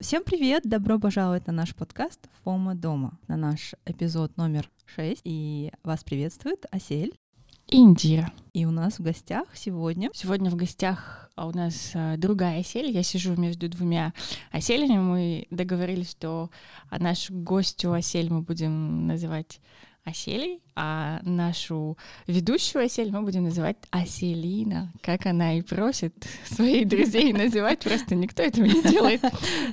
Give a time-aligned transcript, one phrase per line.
[0.00, 0.62] Всем привет!
[0.62, 5.22] Добро пожаловать на наш подкаст «Фома дома», на наш эпизод номер 6.
[5.24, 7.18] И вас приветствует Асель.
[7.66, 8.32] Индира.
[8.52, 10.08] И у нас в гостях сегодня...
[10.14, 12.90] Сегодня в гостях а у нас а, другая осель.
[12.90, 14.12] Я сижу между двумя
[14.50, 14.98] оселями.
[14.98, 16.50] Мы договорились, что
[16.90, 19.60] нашу гостью осель мы будем называть
[20.08, 21.96] Оселей, а нашу
[22.26, 28.42] ведущую Осель мы будем называть Оселина, как она и просит своих друзей называть, просто никто
[28.42, 29.22] этого не делает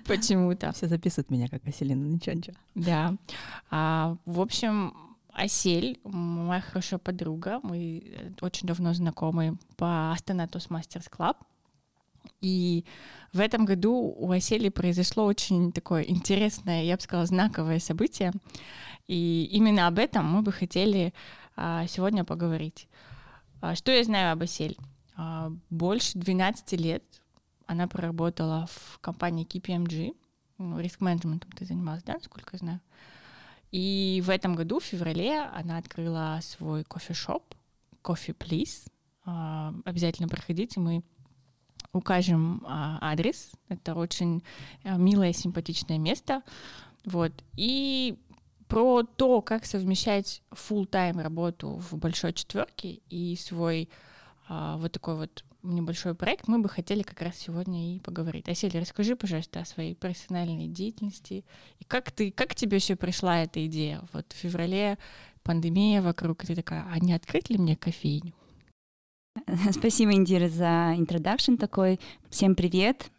[0.06, 0.72] почему-то.
[0.72, 2.56] Все записывают меня как Оселина, ничего, ничего.
[2.76, 3.16] Да.
[3.70, 4.94] А, в общем,
[5.34, 11.36] Осель, моя хорошая подруга, мы э, очень давно знакомы по Астана Мастers Club.
[12.42, 12.86] И
[13.34, 18.32] в этом году у Осели произошло очень такое интересное, я бы сказала, знаковое событие.
[19.08, 21.14] И именно об этом мы бы хотели
[21.56, 22.88] а, сегодня поговорить.
[23.62, 24.78] А, что я знаю об Осель?
[25.16, 27.04] А, больше 12 лет
[27.68, 30.16] она проработала в компании KPMG.
[30.58, 32.82] Ну, риск-менеджментом ты занималась, да, насколько я знаю?
[33.72, 37.44] И в этом году, в феврале, она открыла свой кофешоп
[38.04, 38.88] Coffee Please.
[39.84, 41.04] Обязательно проходите, мы
[41.92, 43.52] укажем адрес.
[43.68, 44.44] Это очень
[44.84, 46.42] милое, симпатичное место.
[47.04, 47.34] Вот.
[47.58, 48.18] И
[48.68, 53.90] про то, как совмещать full тайм работу в большой четверке и свой
[54.48, 58.48] вот такой вот небольшой проект, мы бы хотели как раз сегодня и поговорить.
[58.48, 61.44] Асель, расскажи, пожалуйста, о своей профессиональной деятельности.
[61.80, 64.04] И как ты, как тебе еще пришла эта идея?
[64.14, 65.00] Вот в феврале
[65.42, 68.34] пандемия вокруг, ты такая, а не открыть ли мне кофейню?
[69.72, 72.00] Спасибо, Индира, за интродакшн такой.
[72.30, 73.10] Всем привет.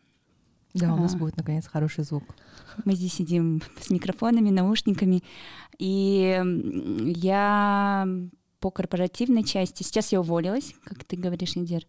[0.81, 2.25] Да, у нас а, будет, наконец, хороший звук.
[2.85, 5.23] Мы здесь сидим с микрофонами, наушниками.
[5.79, 6.43] И
[7.01, 8.07] я
[8.61, 11.87] по корпоративной части, сейчас я уволилась, как ты говоришь, Индир,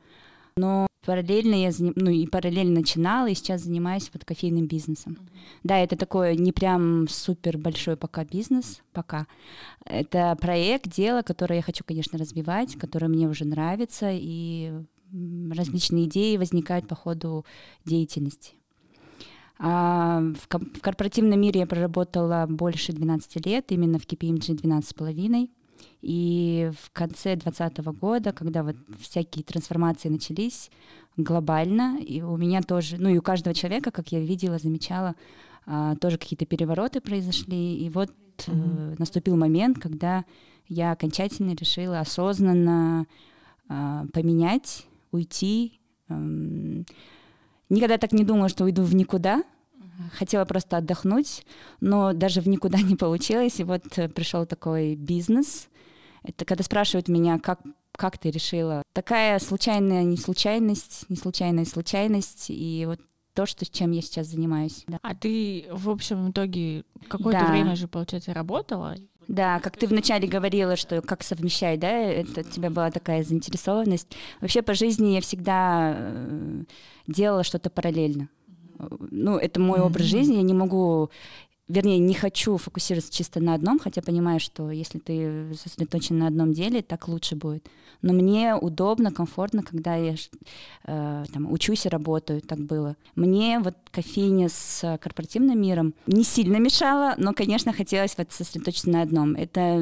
[0.58, 1.94] но параллельно я заним...
[1.96, 5.14] ну и параллельно начинала, и сейчас занимаюсь вот кофейным бизнесом.
[5.14, 5.38] Mm-hmm.
[5.64, 9.28] Да, это такой не прям супер большой пока бизнес, пока.
[9.86, 14.73] Это проект, дело, которое я хочу, конечно, развивать, которое мне уже нравится, и
[15.52, 17.45] различные идеи возникают по ходу
[17.86, 18.57] деятельности.
[19.60, 25.50] А в, ко- в корпоративном мире я проработала больше 12 лет, именно в KPMG 12,5.
[26.02, 30.70] И в конце 2020 года, когда вот всякие трансформации начались
[31.17, 35.16] глобально, и у меня тоже, ну и у каждого человека, как я видела, замечала,
[35.66, 37.78] а, тоже какие-то перевороты произошли.
[37.78, 38.96] И вот mm-hmm.
[39.00, 40.23] наступил момент, когда
[40.67, 43.08] я окончательно решила осознанно
[43.67, 45.80] а, поменять, уйти.
[47.70, 49.44] Никогда так не думала, что уйду в никуда,
[50.14, 51.45] хотела просто отдохнуть,
[51.82, 53.60] но даже в никуда не получилось.
[53.60, 55.70] И вот э, пришел такой бизнес,
[56.23, 57.60] это когда спрашивают меня, как,
[57.94, 58.83] как ты решила.
[58.94, 62.45] Такая случайная не случайность, не случайная случайность.
[62.50, 63.00] И вот
[63.33, 64.84] то, что, чем я сейчас занимаюсь.
[64.88, 64.99] Да.
[65.02, 67.52] А ты, в общем, в итоге какое-то да.
[67.52, 68.95] время же, получается, работала?
[69.27, 74.15] Да, как ты вначале говорила, что как совмещать, да, это у тебя была такая заинтересованность.
[74.39, 76.64] Вообще по жизни я всегда э,
[77.08, 78.30] делала что-то параллельно.
[78.80, 79.86] Ну, это мой mm-hmm.
[79.86, 81.10] образ жизни, я не могу
[81.67, 86.54] вернее, не хочу фокусироваться чисто на одном, хотя понимаю, что если ты сосредоточен на одном
[86.54, 87.66] деле, так лучше будет.
[88.02, 90.16] Но мне удобно, комфортно, когда я
[90.86, 92.95] э, там, учусь и работаю, так было.
[93.16, 99.02] Мне вот кофейня с корпоративным миром не сильно мешала, но, конечно, хотелось вот сосредоточиться на
[99.02, 99.36] одном.
[99.36, 99.82] Это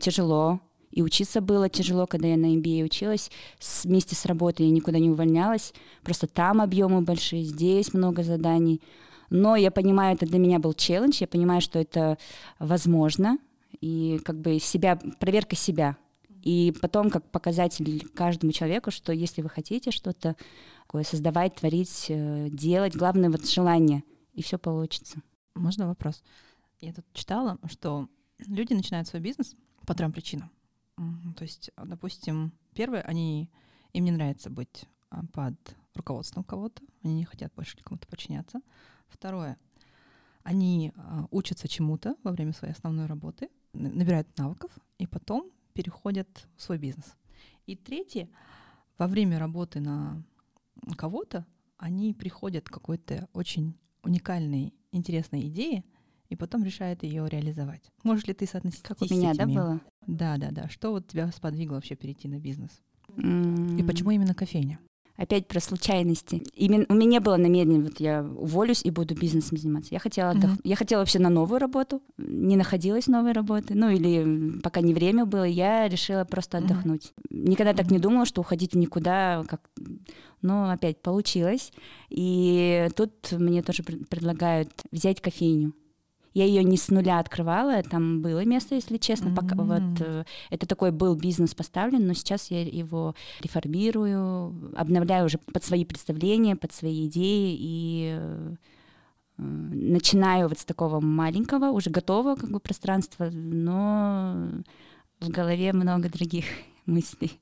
[0.00, 0.60] тяжело,
[0.96, 3.30] и учиться было тяжело, когда я на MBA училась.
[3.58, 5.74] С, вместе с работой я никуда не увольнялась.
[6.02, 8.80] Просто там объемы большие, здесь много заданий.
[9.30, 12.18] Но я понимаю, это для меня был челлендж, я понимаю, что это
[12.58, 13.38] возможно,
[13.80, 15.96] и как бы себя, проверка себя.
[16.42, 20.36] И потом как показатель каждому человеку, что если вы хотите что-то
[20.82, 25.20] такое создавать, творить, э, делать, главное вот желание, и все получится.
[25.54, 26.22] Можно вопрос?
[26.80, 28.08] Я тут читала, что
[28.38, 29.56] люди начинают свой бизнес
[29.86, 30.50] по трем причинам.
[31.36, 33.50] То есть, допустим, первое, они
[33.92, 35.54] им не нравится быть а, под
[35.94, 38.60] руководством кого-то, они не хотят больше кому-то подчиняться.
[39.08, 39.58] Второе.
[40.42, 46.62] Они а, учатся чему-то во время своей основной работы, набирают навыков и потом переходят в
[46.62, 47.14] свой бизнес.
[47.66, 48.28] И третье.
[48.96, 50.22] Во время работы на
[50.96, 51.44] кого-то
[51.76, 55.84] они приходят к какой-то очень уникальной, интересной идее,
[56.28, 57.90] и потом решают ее реализовать.
[58.02, 59.80] Можешь ли ты соотносить как у меня, да, было?
[60.06, 60.68] Да, да, да.
[60.68, 62.80] Что вот тебя сподвигло вообще перейти на бизнес?
[63.08, 63.80] Mm.
[63.80, 64.78] И почему именно кофейня?
[65.16, 66.42] Опять про случайности.
[66.54, 69.94] Именно у меня не было намерения, вот я уволюсь и буду бизнесом заниматься.
[69.94, 70.50] Я хотела, отдох...
[70.50, 70.60] mm-hmm.
[70.64, 75.24] я хотела вообще на новую работу, не находилась новой работы, ну или пока не время
[75.24, 77.12] было, я решила просто отдохнуть.
[77.30, 77.48] Mm-hmm.
[77.48, 79.60] Никогда так не думала, что уходить в никуда, как...
[80.42, 81.72] но опять получилось.
[82.10, 85.72] И тут мне тоже предлагают взять кофейню.
[86.36, 89.28] Я ее не с нуля открывала, там было место, если честно.
[89.28, 89.34] Mm-hmm.
[89.34, 95.38] Пока, вот, э, это такой был бизнес поставлен, но сейчас я его реформирую, обновляю уже
[95.38, 98.54] под свои представления, под свои идеи и э,
[99.38, 104.50] начинаю вот с такого маленького, уже готового как бы пространства, но
[105.20, 106.44] в голове много других
[106.84, 107.40] мыслей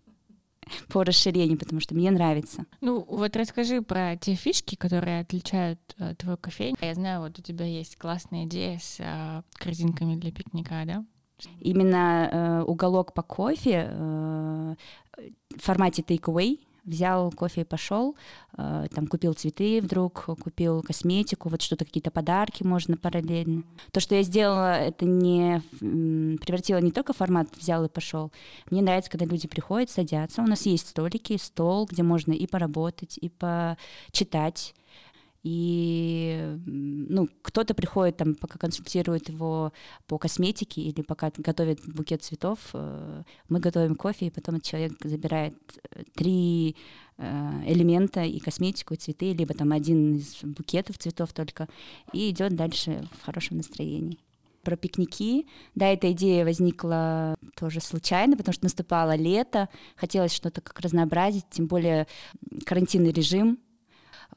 [0.88, 2.66] по расширению, потому что мне нравится.
[2.80, 6.76] Ну, вот расскажи про те фишки, которые отличают э, твою кофейню.
[6.80, 11.04] Я знаю, вот у тебя есть классная идея с э, корзинками для пикника, да?
[11.60, 14.74] Именно э, уголок по кофе э,
[15.56, 18.16] в формате take-away— взял кофе и пошел,
[18.56, 23.62] э, там купил цветы вдруг, купил косметику, вот что-то, какие-то подарки можно параллельно.
[23.92, 28.32] То, что я сделала, это не превратила не только формат взял и пошел.
[28.70, 30.42] Мне нравится, когда люди приходят, садятся.
[30.42, 34.74] У нас есть столики, стол, где можно и поработать, и почитать
[35.44, 39.74] и ну, кто-то приходит там, пока консультирует его
[40.06, 45.54] по косметике или пока готовит букет цветов, э, мы готовим кофе, и потом человек забирает
[45.90, 46.76] э, три
[47.18, 51.68] э, элемента и косметику, и цветы, либо там один из букетов цветов только,
[52.14, 54.18] и идет дальше в хорошем настроении
[54.62, 55.46] про пикники.
[55.74, 61.66] Да, эта идея возникла тоже случайно, потому что наступало лето, хотелось что-то как разнообразить, тем
[61.66, 62.06] более
[62.64, 63.58] карантинный режим,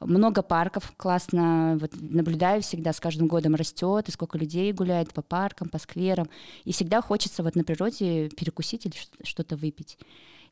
[0.00, 5.22] много парков, классно, вот наблюдаю всегда, с каждым годом растет, и сколько людей гуляет по
[5.22, 6.28] паркам, по скверам,
[6.64, 9.98] и всегда хочется вот на природе перекусить или что-то выпить.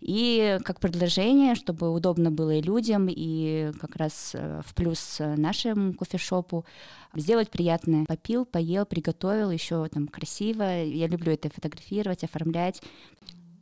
[0.01, 5.95] И как предложение, чтобы удобно было и людям, и как раз э, в плюс нашему
[5.95, 6.67] кофешопу,
[7.15, 8.05] сделать приятное.
[8.05, 10.85] Попил, поел, приготовил, еще там красиво.
[10.85, 12.83] Я люблю это фотографировать, оформлять.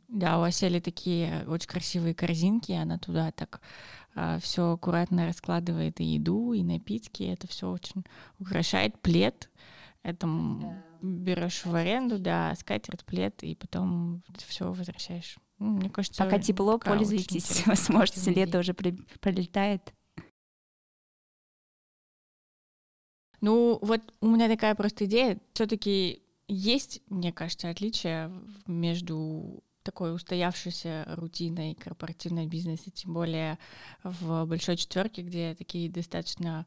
[0.07, 3.61] Да, у Асели такие очень красивые корзинки, она туда так
[4.15, 7.23] а, все аккуратно раскладывает и еду, и напитки.
[7.23, 8.03] Это все очень
[8.39, 9.49] украшает плед.
[10.03, 10.83] Это да.
[11.01, 15.37] берешь в аренду, да, скатерть, плед, и потом все возвращаешь.
[15.57, 19.93] Мне кажется, пока тепло, пользуйтесь, возможно, лето уже при, пролетает.
[23.41, 25.39] Ну, вот у меня такая просто идея.
[25.53, 28.31] Все-таки есть, мне кажется, отличие
[28.65, 33.57] между такой устоявшейся рутиной корпоративной бизнесе, тем более
[34.03, 36.65] в большой четверке, где такие достаточно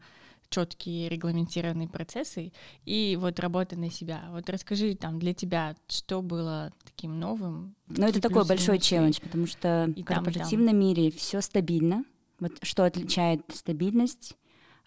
[0.49, 2.53] четкие регламентированные процессы
[2.87, 4.25] и вот работа на себя.
[4.31, 7.75] Вот расскажи там для тебя, что было таким новым?
[7.89, 12.05] Ну, это такой большой челлендж, потому что и в корпоративном там, мире все стабильно.
[12.41, 14.37] Вот что отличает стабильность,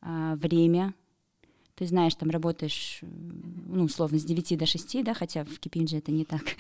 [0.02, 0.94] а, время,
[1.82, 6.12] ты знаешь, там работаешь, ну, условно, с 9 до 6, да, хотя в Кипинже это
[6.12, 6.44] не так.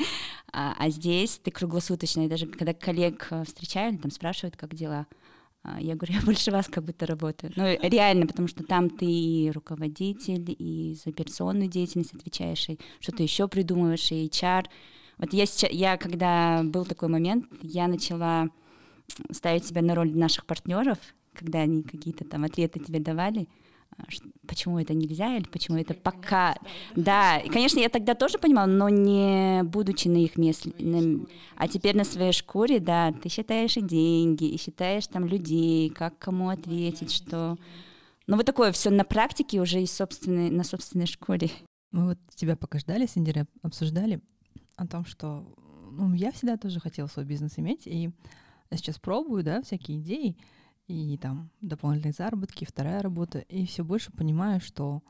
[0.54, 5.06] А, а здесь ты круглосуточно, и даже когда коллег э, встречают, там спрашивают, как дела,
[5.64, 7.54] а, я говорю, я больше вас как будто работаю.
[7.56, 13.24] Ну, реально, потому что там ты и руководитель, и за операционную деятельность отвечаешь, и что-то
[13.24, 14.66] еще придумываешь, и HR.
[15.20, 18.50] Вот я сейчас, я когда был такой момент, я начала
[19.32, 20.98] ставить себя на роль наших партнеров,
[21.34, 23.48] когда они какие-то там ответы тебе давали,
[24.48, 26.58] почему это нельзя или почему это пока...
[26.96, 30.74] Да, и, конечно, я тогда тоже понимала, но не будучи на их месте.
[31.56, 36.18] А теперь на своей шкуре, да, ты считаешь и деньги, и считаешь там людей, как
[36.18, 37.58] кому ответить, что...
[38.28, 41.50] Ну вот такое все на практике уже и собственной, на собственной шкуре.
[41.92, 44.22] Мы вот тебя пока ждали с Индирой, обсуждали
[44.78, 45.46] о том, что
[45.92, 48.12] ну, я всегда тоже хотела свой бизнес иметь, и
[48.70, 50.38] я сейчас пробую, да, всякие идеи,
[50.88, 55.02] и там дополнительные заработки, вторая работа, и все больше понимаю, что,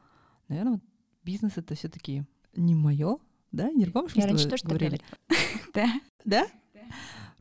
[0.47, 0.79] наверное,
[1.23, 2.23] бизнес это все-таки
[2.55, 3.17] не мое,
[3.51, 3.71] да?
[3.71, 5.01] Не помнишь, Я раньше тоже говорили?
[5.73, 5.87] Да.
[6.25, 6.47] Да?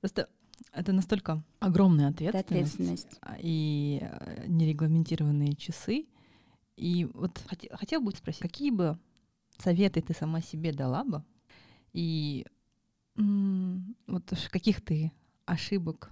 [0.00, 0.28] Просто
[0.72, 3.20] это настолько огромная ответственность, ответственность.
[3.40, 6.06] и э, нерегламентированные часы.
[6.76, 8.98] И вот хотел, хотел бы спросить, какие бы
[9.58, 11.24] советы ты сама себе дала бы,
[11.92, 12.46] и
[13.16, 15.12] вот каких ты
[15.44, 16.10] ошибок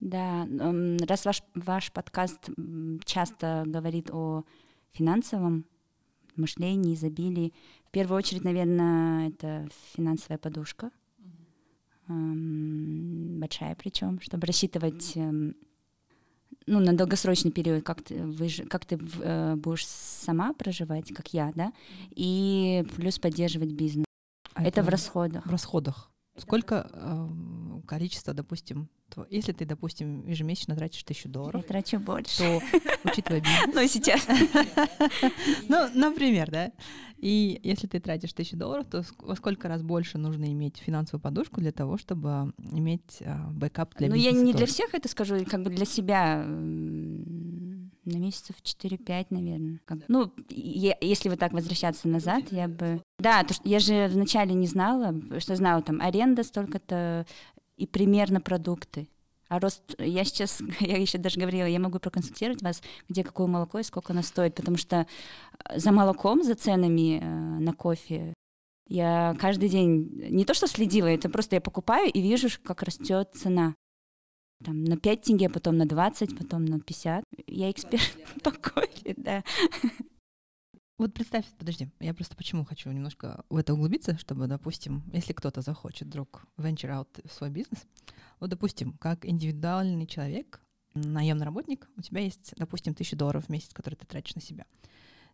[0.00, 0.46] да,
[1.06, 2.50] раз ваш, ваш подкаст
[3.04, 4.44] часто говорит о
[4.92, 5.64] финансовом
[6.36, 7.52] мышлении, изобилии,
[7.86, 10.90] в первую очередь, наверное, это финансовая подушка,
[12.06, 15.16] большая причем, чтобы рассчитывать
[16.66, 18.62] ну, на долгосрочный период, как ты, выж...
[18.68, 21.72] как ты э, будешь сама проживать, как я, да,
[22.10, 24.06] и плюс поддерживать бизнес.
[24.54, 25.46] А это, это в расходах.
[25.46, 26.10] В расходах.
[26.40, 27.28] Сколько э,
[27.86, 32.38] количество, допустим, тво- если ты, допустим, ежемесячно тратишь тысячу Я долларов, трачу больше.
[32.38, 32.60] то,
[33.04, 34.26] учитывая бизнес, Но сейчас.
[35.68, 36.72] ну, например, да,
[37.18, 41.60] и если ты тратишь тысячу долларов, то во сколько раз больше нужно иметь финансовую подушку
[41.60, 45.44] для того, чтобы иметь а, бэкап для Ну, я бизнеса не для всех это скажу,
[45.44, 46.44] как бы для себя
[48.04, 49.80] на месяцев 4-5, наверное.
[49.84, 53.00] Как- Ну, я- если вот так возвращаться назад, я бы...
[53.18, 57.26] Да, то, что я же вначале не знала, что знала там аренда столько-то
[57.76, 59.08] и примерно продукты.
[59.48, 63.78] А рост, я сейчас, я еще даже говорила, я могу проконсультировать вас, где какое молоко
[63.78, 65.06] и сколько оно стоит, потому что
[65.68, 68.34] э, за молоком, за ценами э, на кофе
[68.88, 73.28] я каждый день не то что следила, это просто я покупаю и вижу, как растет
[73.34, 73.74] цена.
[74.64, 77.24] Там на 5 тенге, потом на 20, потом на 50.
[77.46, 79.42] Я эксперт по кофе, да.
[80.98, 85.62] Вот представь, подожди, я просто почему хочу немножко в это углубиться, чтобы, допустим, если кто-то
[85.62, 87.86] захочет вдруг venture out в свой бизнес,
[88.38, 90.60] вот, допустим, как индивидуальный человек,
[90.92, 94.66] наемный работник, у тебя есть, допустим, тысяча долларов в месяц, которые ты тратишь на себя.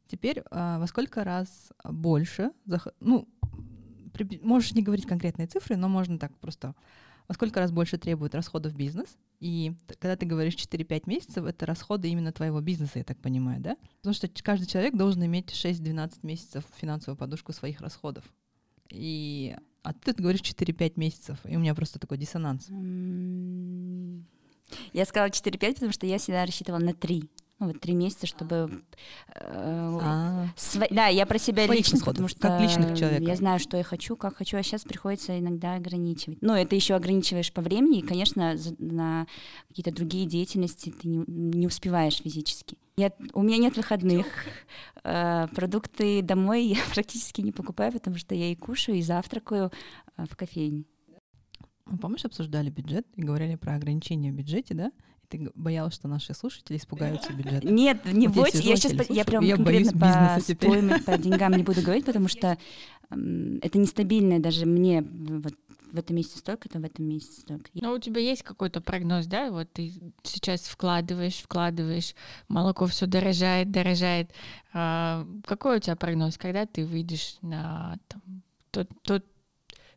[0.06, 2.52] Теперь а, во сколько раз больше,
[3.00, 3.28] ну,
[4.12, 6.76] приби- можешь не говорить конкретные цифры, но можно так просто,
[7.28, 12.08] во сколько раз больше требует расходов бизнес, и когда ты говоришь 4-5 месяцев, это расходы
[12.08, 13.76] именно твоего бизнеса, я так понимаю, да?
[13.98, 18.24] Потому что каждый человек должен иметь 6-12 месяцев финансовую подушку своих расходов.
[18.90, 22.68] И а ты говоришь 4-5 месяцев, и у меня просто такой диссонанс.
[24.92, 27.22] Я сказала 4-5, потому что я всегда рассчитывала на 3.
[27.58, 28.82] Ну, вот 3 месяца, чтобы...
[29.34, 33.24] э, А, Сво- Да, я про себя Своих лично, потому что как личных человека.
[33.24, 36.42] я знаю, что я хочу, как хочу, а сейчас приходится иногда ограничивать.
[36.42, 39.26] Но это еще ограничиваешь по времени, и, конечно, на
[39.68, 42.76] какие-то другие деятельности ты не, не успеваешь физически.
[42.98, 44.26] Я, у меня нет выходных.
[45.02, 49.72] Э, Продукты домой я практически не покупаю, потому что я и кушаю, и завтракаю
[50.18, 50.84] э, в кофейне.
[51.86, 54.92] мы, помнишь, обсуждали бюджет и говорили про ограничения в бюджете, да?
[55.28, 57.66] Ты боялась, что наши слушатели испугаются бюджета.
[57.66, 61.52] Нет, не Вот я бойтесь, я сейчас я прям я конкретно по стоимости, по деньгам
[61.52, 62.58] не буду говорить, потому что
[63.10, 65.54] это нестабильно даже мне вот
[65.92, 67.70] в этом месяце столько-то, в этом месяце столько.
[67.74, 69.50] Ну, у тебя есть какой-то прогноз, да?
[69.50, 69.92] Вот ты
[70.22, 72.14] сейчас вкладываешь, вкладываешь,
[72.48, 74.30] молоко все дорожает, дорожает.
[74.72, 76.36] А, какой у тебя прогноз?
[76.38, 79.24] Когда ты выйдешь на там, тот, тот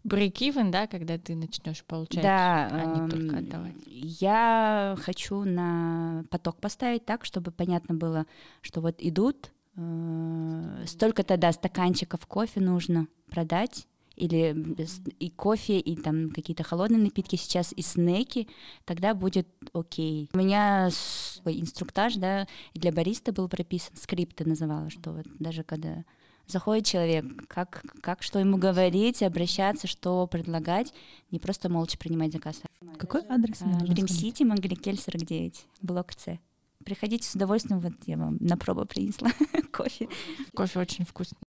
[0.03, 2.24] break-even, да, когда ты начнешь получать?
[2.24, 3.75] Да, а не только эм, отдавать.
[3.86, 8.25] я хочу на поток поставить так, чтобы понятно было,
[8.62, 13.88] что вот идут э, столько-то, да, стаканчиков кофе нужно продать,
[14.20, 14.75] или
[15.20, 18.50] и кофе, и там какие-то холодные напитки сейчас, и снеки,
[18.86, 20.29] тогда будет окей.
[20.34, 26.03] У меня свой инструктаж, да, для бариста был прописан, скрипты называла, что вот даже когда
[26.51, 30.94] заходит человек, как, как что ему говорить, обращаться, что предлагать,
[31.32, 32.62] не просто молча принимать заказ.
[32.98, 33.60] Какой адрес?
[33.60, 34.08] Дрим?
[34.08, 36.38] Сити, Мангликель 49, блок С.
[36.84, 39.29] Приходите с удовольствием, вот я вам на пробу принесла
[39.72, 40.08] кофе.
[40.56, 41.39] Кофе очень вкусный.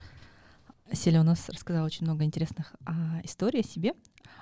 [0.93, 3.93] Селя у нас рассказала очень много интересных а, историй о себе.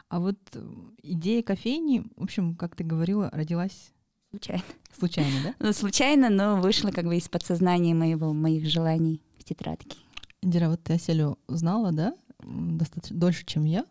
[0.08, 0.68] А вот э,
[1.04, 3.92] идея кофейни, в общем, как ты говорила, родилась
[4.32, 4.64] Случайно.
[4.98, 5.56] случайно, да?
[5.60, 9.98] Ну, случайно, но вышло как бы из подсознания моего, моих желаний в тетрадке.
[10.42, 13.86] Индира, вот ты Оселю знала, да, достаточно дольше, чем я,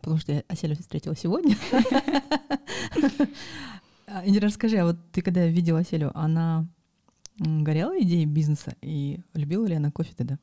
[0.00, 1.56] потому что я Оселю встретила сегодня.
[4.08, 6.64] А, Индира, расскажи, а вот ты когда видела Оселю, она
[7.38, 10.38] горела идеей бизнеса и любила ли она кофе тогда?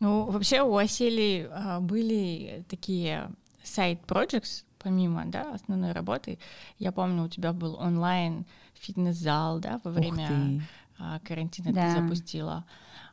[0.00, 3.30] Ну, вообще у Асели а, были такие
[3.62, 6.38] сайт projects помимо, да, основной работы.
[6.78, 8.44] Я помню, у тебя был онлайн
[8.74, 10.60] фитнес-зал, да, во время а,
[11.24, 11.94] карантина Да.
[11.94, 12.64] ты запустила.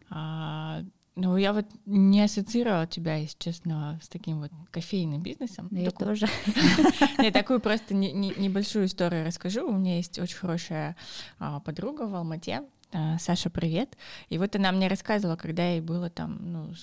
[0.10, 0.84] А,
[1.16, 5.68] ну, я вот не ассоциировала тебя, если честно, с таким вот кофейным бизнесом.
[5.72, 6.28] Да я Такой- тоже.
[7.20, 9.68] Я такую просто не- не- небольшую историю расскажу.
[9.68, 10.96] У меня есть очень хорошая
[11.40, 12.64] а, подруга в Алмате.
[12.92, 13.96] А, Саша, привет.
[14.30, 16.74] И вот она мне рассказывала, когда ей было там, ну,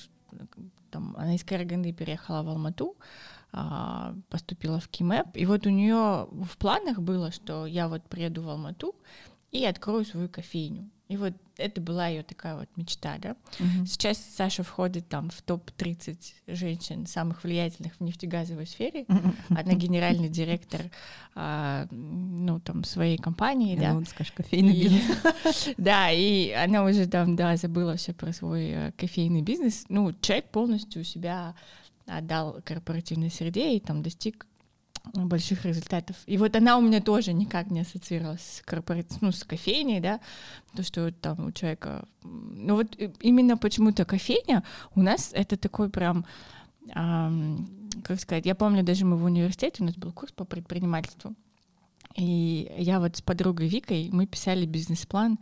[0.91, 2.97] там она из Караганды переехала в Алмату,
[3.53, 8.43] а, поступила в КИМЭП, и вот у нее в планах было, что я вот приеду
[8.43, 8.95] в Алмату
[9.53, 10.89] и открою свою кофейню.
[11.09, 13.35] И вот это была ее такая вот мечта, да.
[13.59, 13.85] Мгм.
[13.85, 16.17] Сейчас Саша входит там в топ-30
[16.47, 19.07] женщин самых влиятельных в нефтегазовой сфере.
[19.49, 20.83] Она генеральный директор,
[21.35, 23.99] а, ну, там, своей компании, Я да.
[23.99, 25.75] ты скажешь, кофейный И- бизнес.
[25.77, 29.87] Да, и она уже там, да, забыла все про свой э, кофейный бизнес.
[29.89, 31.57] Ну, человек полностью себя
[32.07, 34.47] отдал корпоративной среде и там достиг
[35.15, 36.17] больших результатов.
[36.27, 40.21] И вот она у меня тоже никак не ассоциировалась с корпоративной, ну, с кофейней, да,
[40.75, 42.07] то, что там у человека...
[42.23, 44.63] Ну вот э, именно почему-то кофейня
[44.95, 46.25] у нас это такой прям
[46.95, 47.69] ам,
[48.05, 51.35] как сказать, я помню, даже мы в университете, у нас был курс по предпринимательству,
[52.17, 55.39] и я вот с подругой Викой, мы писали бизнес-план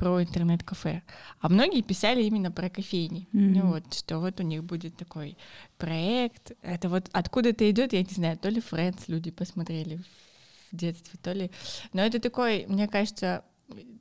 [0.00, 1.02] про интернет-кафе.
[1.40, 3.28] А многие писали именно про кофейни.
[3.34, 3.50] Mm-hmm.
[3.54, 5.36] Ну вот, что вот у них будет такой
[5.76, 6.52] проект.
[6.62, 9.96] Это вот откуда это идет, я не знаю, то ли Friends люди посмотрели
[10.72, 11.50] в детстве, то ли...
[11.92, 13.44] Но это такой, мне кажется,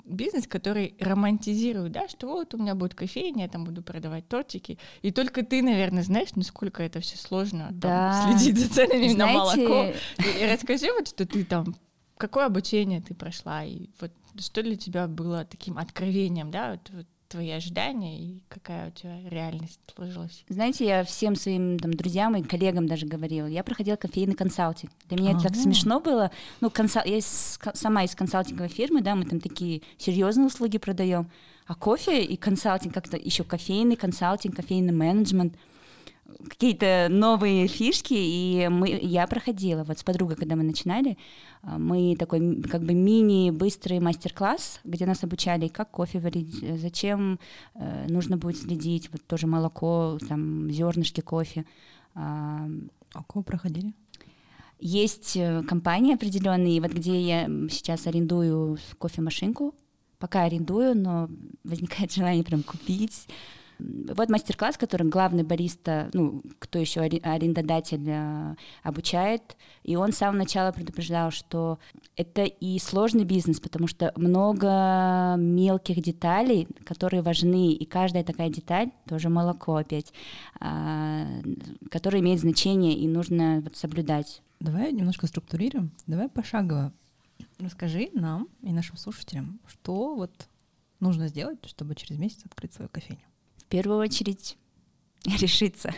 [0.06, 4.80] бизнес, который романтизирует, да, что вот у меня будет кофейня, я там буду продавать тортики,
[5.02, 8.24] и только ты, наверное, знаешь, насколько это все сложно да.
[8.24, 9.18] там, следить за ценами Знаете...
[9.18, 9.94] на молоко.
[10.20, 11.76] И, и расскажи вот, что ты там,
[12.16, 17.06] какое обучение ты прошла, и вот что для тебя было таким откровением, да, вот, вот
[17.28, 20.44] твои ожидания и какая у тебя реальность сложилась?
[20.50, 24.92] Знаете, я всем своим там, друзьям и коллегам даже говорила, я проходила кофейный консалтинг.
[25.08, 25.40] Для меня А-а-а.
[25.40, 26.32] это так смешно было.
[26.60, 27.04] Ну, консал...
[27.06, 27.60] я из...
[27.74, 31.30] сама из консалтинговой фирмы, да, мы там такие серьезные услуги продаем.
[31.68, 35.56] А кофе и консалтинг, как-то еще кофейный консалтинг, кофейный менеджмент—
[36.48, 41.18] какие-то новые фишки, и мы, я проходила вот с подругой, когда мы начинали,
[41.62, 47.40] а, мы такой как бы мини-быстрый мастер-класс, где нас обучали, как кофе варить, зачем
[47.76, 51.66] э, нужно будет следить, вот тоже молоко, там зернышки кофе.
[52.16, 52.68] А,
[53.14, 53.94] а кого проходили?
[54.80, 59.76] Есть э, компании определенные, вот где я сейчас арендую кофемашинку,
[60.20, 61.30] пока арендую, но
[61.64, 63.28] возникает желание прям купить,
[63.80, 70.40] вот мастер-класс, который главный бариста, ну, кто еще арендодатель э, обучает, и он с самого
[70.40, 71.80] начала предупреждал, что
[72.18, 78.92] это и сложный бизнес, потому что много мелких деталей, которые важны, и каждая такая деталь,
[79.08, 80.14] тоже молоко опять,
[80.60, 81.26] а,
[81.90, 84.42] которая имеет значение и нужно вот соблюдать.
[84.60, 86.92] Давай немножко структурируем, давай пошагово.
[87.60, 90.32] Расскажи нам и нашим слушателям, что вот
[91.00, 93.29] нужно сделать, чтобы через месяц открыть свою кофейню
[93.70, 94.58] первую очередь
[95.26, 95.94] решиться,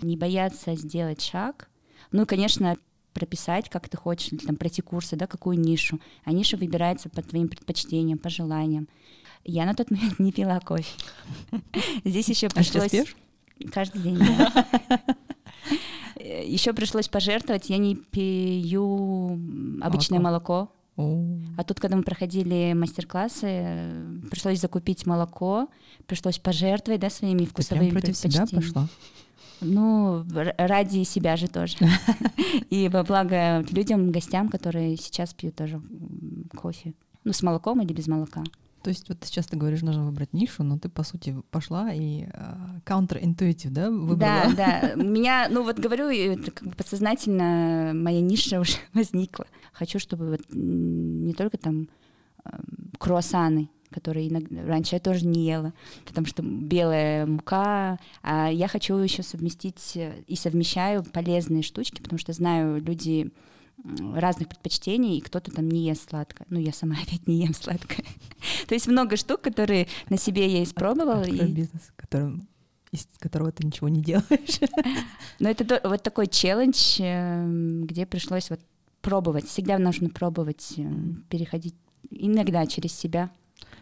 [0.00, 1.68] не бояться сделать шаг.
[2.12, 2.76] Ну и, конечно,
[3.12, 6.00] прописать, как ты хочешь, или там пройти курсы, да, какую нишу.
[6.24, 8.88] А ниша выбирается по твоим предпочтениям, по желаниям.
[9.44, 10.92] Я на тот момент не пила кофе.
[12.04, 12.94] Здесь еще пришлось...
[12.94, 13.04] А
[13.72, 14.20] Каждый день,
[16.16, 19.32] Еще пришлось пожертвовать, я не пью
[19.82, 20.70] обычное молоко,
[21.56, 23.92] а тут, когда мы проходили мастер-классы,
[24.30, 25.68] пришлось закупить молоко,
[26.06, 28.88] пришлось пожертвовать да, своими вкусовыми Ты прям против себя пошла?
[29.60, 30.24] Ну,
[30.56, 31.76] ради себя же тоже.
[32.70, 35.80] И во благо людям, гостям, которые сейчас пьют тоже
[36.56, 36.94] кофе.
[37.24, 38.42] Ну, с молоком или без молока.
[38.82, 42.26] То есть вот сейчас ты говоришь, нужно выбрать нишу, но ты, по сути, пошла и
[42.84, 44.54] counter-intuitive, да, выбрала?
[44.56, 44.94] Да, да.
[44.94, 49.46] Меня, ну вот говорю, как бы подсознательно моя ниша уже возникла.
[49.72, 51.88] Хочу, чтобы вот не только там
[52.98, 55.72] круассаны, которые иногда, раньше я тоже не ела,
[56.06, 62.32] потому что белая мука, а я хочу еще совместить и совмещаю полезные штучки, потому что
[62.32, 63.32] знаю, люди
[64.14, 66.46] разных предпочтений, и кто-то там не ест сладкое.
[66.50, 68.04] Ну, я сама опять не ем сладкое.
[68.68, 71.24] То есть много штук, которые на себе я испробовала.
[71.24, 71.52] и...
[71.52, 72.48] бизнес, которым
[72.90, 74.60] из которого ты ничего не делаешь.
[75.38, 78.60] Но это вот такой челлендж, эм, где пришлось вот
[79.02, 79.46] пробовать.
[79.46, 81.74] Всегда нужно пробовать, эм, переходить
[82.10, 83.30] иногда через себя.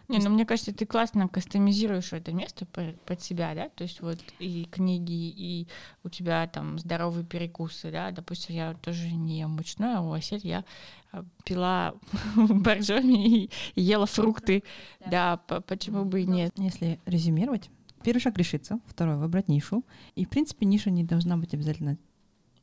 [0.08, 4.18] Не, ну мне кажется, ты классно кастомизируешь это место под себя, да, то есть вот
[4.38, 5.66] и книги, и
[6.04, 10.46] у тебя там здоровые перекусы, да, допустим, я тоже не ем мучное, а у Асель
[10.46, 10.64] я
[11.10, 11.94] а, пила
[12.36, 14.62] боржоми и ела фрукты,
[15.04, 16.52] да, почему бы и нет.
[16.56, 17.68] Если резюмировать,
[18.04, 21.98] первый шаг решиться, второй— выбрать нишу, и, в принципе, ниша не должна быть обязательно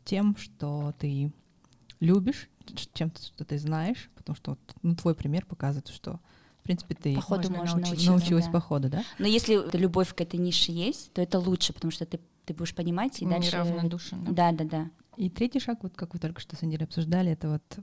[0.06, 1.34] тем, что ты
[1.99, 2.49] любишь,
[2.93, 6.19] чем-то, что ты знаешь, потому что ну, твой пример показывает, что
[6.63, 8.52] в принципе, ты по ходу можно научиться, научилась да.
[8.52, 9.04] по ходу, да?
[9.19, 12.73] Но если любовь к этой нише есть, то это лучше, потому что ты, ты будешь
[12.73, 13.58] понимать и Не дальше...
[13.58, 14.52] равнодушен, да?
[14.52, 14.89] Да, да, да.
[15.17, 17.80] И третий шаг, вот как вы только что с Андерой обсуждали, это вот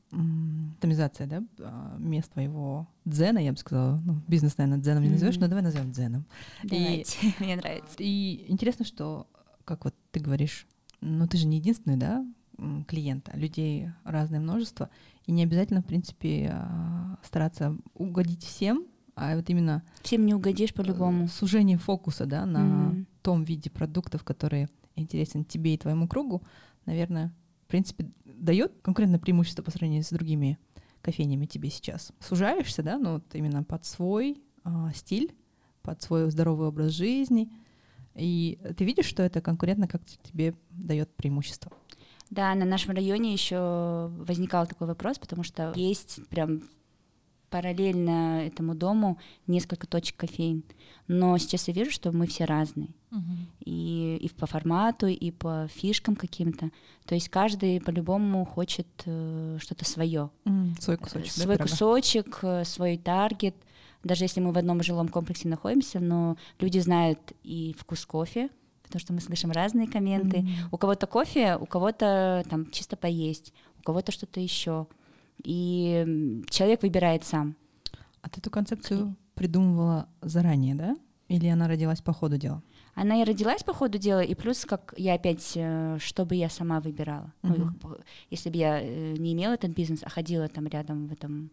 [0.81, 4.01] томизация, да, а, мест твоего дзена, я бы сказала.
[4.03, 5.40] Ну, бизнес, наверное, дзеном не назовешь, mm-hmm.
[5.40, 6.25] но давай назовем дзеном.
[6.62, 7.97] Давайте, и, мне нравится.
[7.99, 9.27] И интересно, что,
[9.66, 10.66] как вот ты говоришь,
[11.03, 12.25] ну ты же не единственный, да,
[12.87, 14.90] клиент, а людей разное множество,
[15.27, 19.83] и не обязательно, в принципе, а, стараться угодить всем, а вот именно...
[20.03, 21.25] Всем не угодишь по-любому.
[21.25, 23.07] Э, сужение фокуса, да, на mm-hmm.
[23.23, 26.42] том виде продуктов, которые интересен тебе и твоему кругу,
[26.87, 27.33] наверное,
[27.66, 30.59] в принципе, дает конкурентное преимущество по сравнению с другими
[31.03, 32.12] кофейнями тебе сейчас.
[32.20, 35.35] Сужаешься, да, ну вот именно под свой а, стиль,
[35.83, 37.51] под свой здоровый образ жизни,
[38.14, 41.73] и ты видишь, что это конкурентно как тебе дает преимущество.
[42.31, 46.62] Да, на нашем районе еще возникал такой вопрос, потому что есть прям
[47.51, 50.62] параллельно этому дому несколько точек кофеин.
[51.09, 52.90] Но сейчас я вижу, что мы все разные.
[53.64, 56.71] И, и по формату, и по фишкам каким-то.
[57.05, 60.31] То есть каждый по-любому хочет э, что-то свое.
[60.81, 61.33] Свой кусочек.
[61.33, 63.57] Свой да, кусочек, э, свой таргет.
[64.05, 68.49] Даже если мы в одном жилом комплексе находимся, но люди знают и вкус кофе,
[68.90, 70.38] потому что мы слышим разные комменты.
[70.38, 70.68] Mm-hmm.
[70.72, 74.87] У кого-то кофе, у кого-то там чисто поесть, у кого-то что-то еще.
[75.42, 77.57] И человек выбирает сам.
[78.22, 80.96] А ты эту концепцию придумывала заранее, да?
[81.29, 82.62] Или она родилась по ходу дела?
[82.94, 86.81] Она и родилась по ходу дела, и плюс, как я опять, э, чтобы я сама
[86.81, 87.33] выбирала.
[87.42, 87.79] Мгм.
[87.83, 87.96] Ну,
[88.31, 91.50] если бы я э, не имела этот бизнес, а ходила там рядом в этом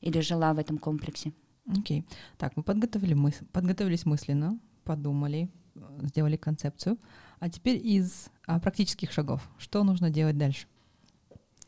[0.00, 1.32] или жила в этом комплексе.
[1.66, 2.04] Окей.
[2.38, 5.48] Так, мы подготовили мыс- подготовились мысленно, подумали,
[6.02, 6.98] сделали концепцию.
[7.38, 9.48] А теперь из а, практических шагов.
[9.58, 10.66] Что нужно делать дальше?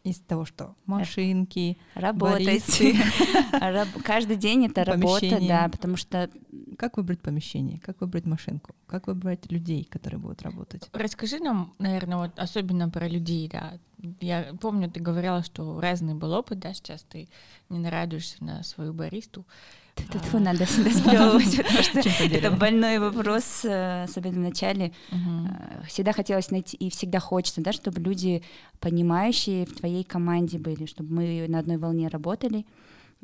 [0.04, 2.44] Из того, что машинки, Работать.
[2.44, 2.96] баристы.
[3.52, 6.28] Раб- Каждый день это работа, да, потому что
[6.76, 7.78] Как выбрать помещение?
[7.78, 8.74] Как выбрать машинку?
[8.88, 10.88] Как выбрать людей, которые будут работать?
[10.92, 13.78] Расскажи нам, наверное, вот особенно про людей, да.
[14.20, 17.28] Я помню, ты говорила, что разный был опыт, да, сейчас ты
[17.68, 19.46] не нарадуешься на свою баристу.
[19.94, 24.92] Тьфу, надо всегда сплевывать, потому что это больной вопрос, э, особенно в начале.
[25.10, 28.42] Э, Всегда хотелось найти, и всегда хочется, да, чтобы люди,
[28.80, 32.66] понимающие в твоей команде были, чтобы мы на одной волне работали,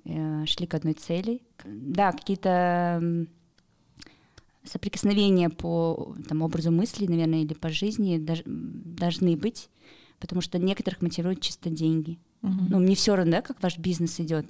[0.05, 1.43] э, шли к одной цели.
[1.65, 3.27] Да, какие-то
[4.65, 9.69] соприкосновения по там, образу мысли, наверное, или по жизни должны быть,
[10.21, 12.19] потому что некоторых мотивируют чисто деньги.
[12.43, 12.67] Мгм.
[12.71, 14.47] Ну, мне все равно, да, как ваш бизнес идет.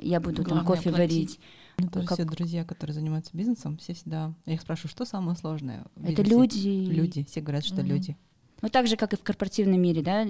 [0.00, 0.98] Я буду там Главное кофе платить.
[0.98, 1.40] варить.
[1.78, 4.32] У меня тоже как- все друзья, которые занимаются бизнесом, все всегда...
[4.46, 6.68] Я их спрашиваю, что самое сложное в Это люди.
[6.68, 7.24] Люди.
[7.24, 7.86] Все говорят, что Мгм.
[7.86, 8.16] люди.
[8.62, 10.26] Ну, так же, как и в корпоративном мире, да, э,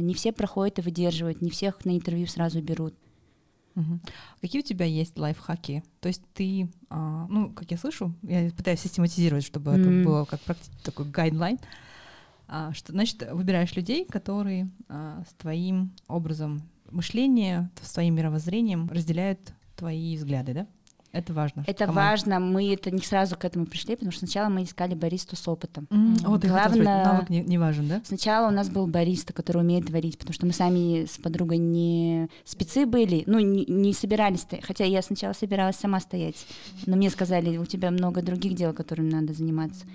[0.00, 2.94] не все проходят и выдерживают, не всех на интервью сразу берут.
[3.74, 4.00] Мгм.
[4.40, 5.84] Какие у тебя есть лайфхаки?
[6.00, 10.04] То есть ты, а, ну, как я слышу, я пытаюсь систематизировать, чтобы это Мгм.
[10.04, 10.40] было как
[10.82, 11.58] такой гайдлайн.
[12.48, 19.40] А, что, значит, выбираешь людей, которые а, с твоим образом мышления, с твоим мировоззрением разделяют
[19.76, 20.66] твои взгляды, да?
[21.10, 21.64] Это важно.
[21.66, 22.10] Это Команда.
[22.10, 25.48] важно, мы это не сразу к этому пришли, потому что сначала мы искали баристу с
[25.48, 25.86] опытом.
[25.90, 28.02] М, Вот Главное- навык не, не важен, да?
[28.04, 32.28] Сначала у нас был бариста, который умеет варить, потому что мы сами с подругой не
[32.44, 34.66] спецы были, ну, не, не собирались, стоять.
[34.66, 36.36] хотя я сначала собиралась сама стоять,
[36.84, 39.86] но мне сказали, у тебя много других дел, которыми надо заниматься.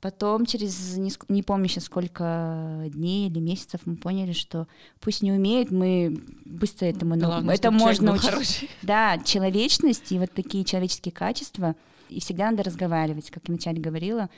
[0.00, 4.68] Потом через, не, ск- не помню сейчас сколько дней или месяцев, мы поняли, что
[5.00, 8.70] пусть не умеет, мы быстро этому, нау- Главное, это можно учить.
[8.82, 11.74] Да, человечность и вот такие человеческие качества.
[12.08, 14.30] И всегда надо разговаривать, как я вначале говорила,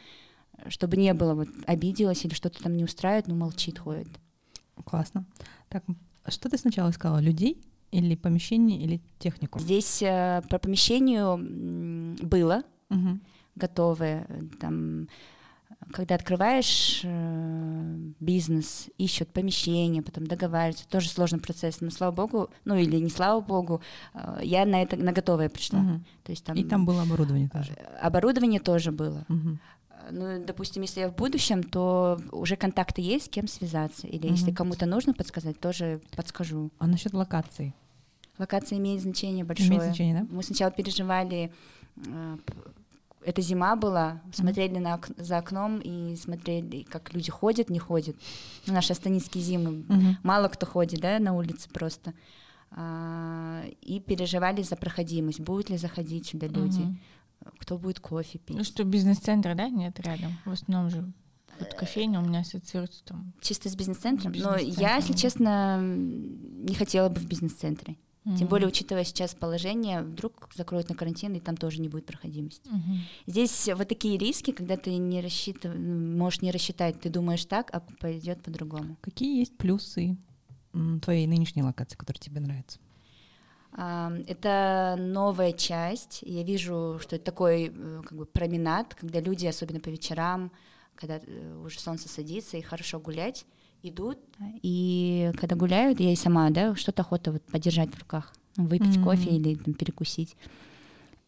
[0.68, 4.08] чтобы не было вот обиделась или что-то там не устраивает, ну молчит, ходит.
[4.84, 5.26] Классно.
[5.68, 5.84] Так,
[6.24, 7.18] а что ты сначала искала?
[7.20, 9.58] Людей или помещение, или технику?
[9.58, 11.36] Здесь э, по помещению
[12.26, 13.20] было Мгм.
[13.56, 15.06] готовое, э, там,
[15.92, 22.76] когда открываешь э, бизнес, ищут помещение, потом договариваются, тоже сложный процесс, но слава богу, ну
[22.76, 23.80] или не слава богу,
[24.14, 25.80] э, я на это на готовое пришла.
[25.80, 26.04] Мгм.
[26.24, 27.72] То есть там, И там было оборудование тоже.
[27.76, 29.24] э, оборудование тоже было.
[29.28, 29.58] Мгм.
[30.12, 34.06] Ну, допустим, если я в будущем, то уже контакты есть, с кем связаться.
[34.06, 34.54] Или если Мгм.
[34.54, 36.70] кому-то нужно подсказать, тоже подскажу.
[36.78, 37.74] А насчет локации?
[38.38, 39.68] Локация имеет значение большое.
[39.68, 40.26] Имеет значение, да?
[40.30, 41.52] Мы сначала переживали,
[42.06, 42.36] э,
[43.24, 48.16] это зима была, смотрели на ок- за окном и смотрели, как люди ходят, не ходят.
[48.66, 49.84] Ну, наши астанинские зимы.
[49.88, 50.16] Мгм.
[50.22, 52.14] Мало кто ходит, да, на улице просто.
[52.72, 56.98] А, и переживали за проходимость, будут ли заходить сюда люди, Мгм.
[57.58, 58.56] кто будет кофе пить.
[58.56, 60.38] Ну что, бизнес-центра, да, нет рядом?
[60.44, 61.12] В основном же
[61.58, 63.32] вот кофейня у меня ассоциируется там.
[63.40, 64.34] Чисто с бизнес-центром.
[64.34, 67.96] С Но я, если честно, не хотела бы в бизнес-центре.
[68.24, 68.48] Тем Мгм.
[68.48, 72.68] более, учитывая сейчас положение, вдруг закроют на карантин, и там тоже не будет проходимости.
[72.68, 72.98] Мгм.
[73.26, 75.74] Здесь вот такие риски, когда ты не рассчитыв...
[75.74, 78.96] можешь не рассчитать, ты думаешь так, а пойдет по-другому.
[79.00, 80.18] Какие есть плюсы
[81.02, 82.78] твоей нынешней локации, которая тебе нравится?
[83.72, 86.18] А, Это новая часть.
[86.22, 90.52] Я вижу, что это такой э, как бы променад, когда люди, особенно по вечерам,
[90.94, 93.46] когда э, уже солнце садится и хорошо гулять,
[93.82, 94.18] идут.
[94.62, 98.96] И когда гуляют, я и сама, да, что-то охота вот подержать в руках, ну, выпить
[98.96, 99.04] Мгм.
[99.04, 100.36] кофе или там, перекусить.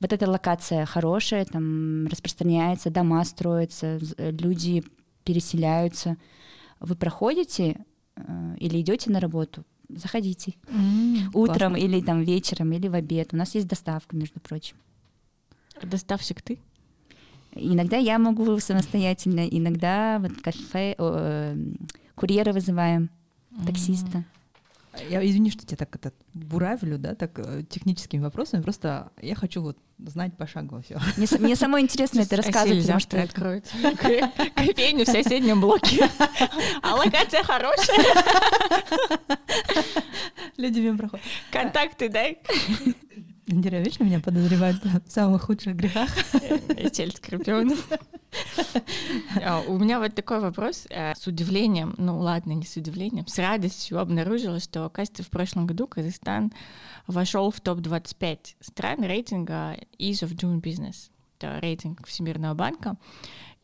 [0.01, 4.83] Вот эта локация хорошая, там распространяется, дома строятся, э, люди
[5.25, 6.17] переселяются.
[6.81, 7.85] Вы проходите
[8.17, 10.55] э, или идете на работу, заходите.
[10.69, 11.77] М, Утром классно.
[11.77, 13.29] или там вечером, или в обед.
[13.33, 14.77] У нас есть доставка, между прочим.
[15.83, 16.59] Доставщик ты?
[17.55, 21.57] Иногда я могу самостоятельно, иногда вот кафе, э,
[22.15, 23.11] курьера вызываем,
[23.67, 24.25] таксиста.
[25.09, 28.61] Я извини, что тебя так это буравлю, да, так э, техническими вопросами.
[28.61, 31.01] Просто я хочу вот знать пошагово все.
[31.17, 33.65] Мне, мне самой интересно это рассказывать, потому что откроют
[34.55, 36.11] кофейню в соседнем блоке.
[36.83, 38.05] А локация хорошая.
[40.57, 41.25] Люди мимо проходят.
[41.51, 42.39] Контакты дай.
[43.47, 46.09] Индира вечно меня подозревают в самых худших грехах.
[46.93, 47.75] Челюсть Скорпиона.
[49.45, 50.87] А, У меня вот такой вопрос.
[50.89, 55.67] Э, С удивлением, ну ладно, не с удивлением, с радостью обнаружила, что, оказывается, в прошлом
[55.67, 56.51] году Казахстан
[57.07, 61.11] вошел в топ-25 стран рейтинга Ease of Doing Business.
[61.39, 62.97] Это рейтинг Всемирного банка.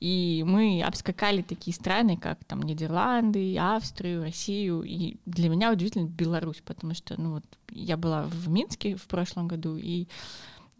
[0.00, 4.82] И мы обскакали такие страны, как там Нидерланды, Австрию, Россию.
[4.82, 9.48] И для меня удивительно Беларусь, потому что, ну вот, я была в Минске в прошлом
[9.48, 10.06] году, и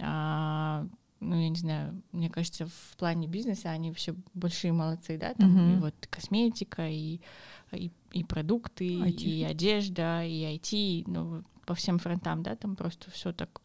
[0.01, 0.87] а,
[1.21, 5.53] ну, я не знаю, мне кажется, в плане бизнеса они вообще большие молодцы, да, там
[5.53, 5.77] Мгм.
[5.77, 7.21] и вот косметика, и,
[7.73, 9.23] и, и продукты, IT.
[9.23, 13.61] и одежда, и IT, ну, по всем фронтам, да, там просто все так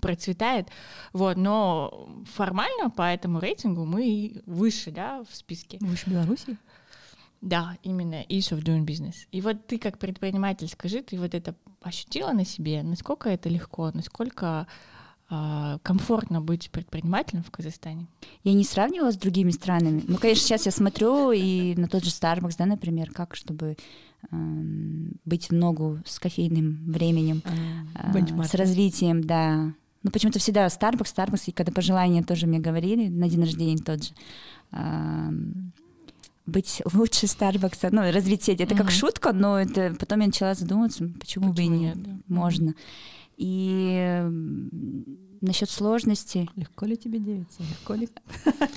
[0.00, 0.68] процветает,
[1.12, 5.78] вот, но формально по этому рейтингу мы выше, да, в списке.
[5.80, 6.56] Выше Беларуси?
[7.40, 9.14] Да, именно ease of doing business.
[9.30, 12.82] И вот ты как предприниматель, скажи, ты вот это ощутила на себе?
[12.82, 14.66] Насколько это легко, насколько
[15.30, 18.06] а, комфортно быть предпринимателем в Казахстане?
[18.44, 20.02] я не сравнивала с другими странами.
[20.08, 23.76] Ну, конечно, сейчас я смотрю и на тот же Starbucks, да, например, как, чтобы
[24.30, 27.42] быть в ногу с кофейным временем,
[27.94, 28.50] а, Бенчмарк.
[28.50, 29.72] с развитием, да.
[30.02, 34.04] Ну, почему-то всегда Starbucks, Starbucks, и когда пожелания тоже мне говорили, на день рождения тот
[34.04, 34.10] же,
[34.70, 35.72] ам,
[36.46, 38.60] быть лучше Старбакса, ну, развить сеть.
[38.60, 42.34] Это как шутка, но это потом я начала задумываться, почему, бы и нет, нет, да.
[42.34, 42.74] можно.
[43.36, 44.24] И
[45.40, 47.60] насчет сложности, Легко ли тебе девица?
[47.60, 48.08] Легко ли?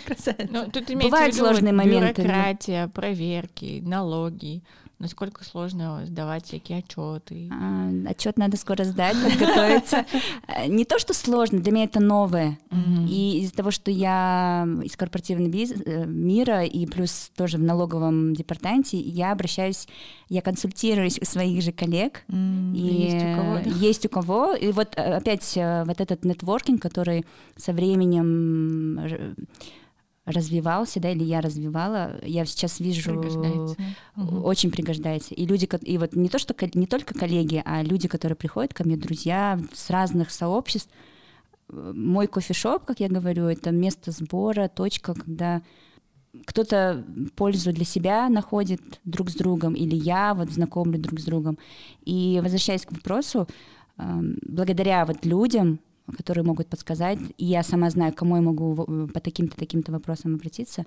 [0.05, 0.47] Красавица.
[0.51, 4.63] Ну, тут имеется Бывают в виду вот сложные моменты, бюрократия, проверки, налоги,
[5.01, 7.49] насколько сложно сдавать всякие отчеты.
[7.51, 10.05] а, отчет надо скоро сдать, подготовиться.
[10.67, 12.59] Не то, что сложно, для меня это новое.
[13.09, 18.97] И из-за того, что я из корпоративного э, мира и плюс тоже в налоговом департаменте,
[18.97, 19.87] я обращаюсь,
[20.29, 22.23] я консультируюсь у своих же коллег.
[22.29, 23.69] И есть у кого, да?
[23.69, 24.53] есть у кого.
[24.53, 27.25] И вот э, опять э, вот этот нетворкинг, который
[27.57, 28.99] со временем
[30.31, 33.75] развивался, да, или я развивала, я сейчас вижу Пригождается.
[34.15, 35.33] Очень пригождается.
[35.33, 38.83] И люди, и вот не то, что не только коллеги, а люди, которые приходят ко
[38.83, 40.89] мне, друзья с разных сообществ.
[41.69, 45.61] Э, Мой кофешоп, как я говорю, это место сбора, точка, когда
[46.45, 51.57] кто-то пользу для себя находит друг с другом, или я вот знакомлю друг с другом.
[52.05, 53.47] И возвращаясь к вопросу,
[53.97, 55.79] эм, благодаря вот людям,
[56.17, 59.91] которые могут подсказать, и я сама знаю, к кому я могу в- по таким-то таким-то
[59.91, 60.85] вопросам обратиться,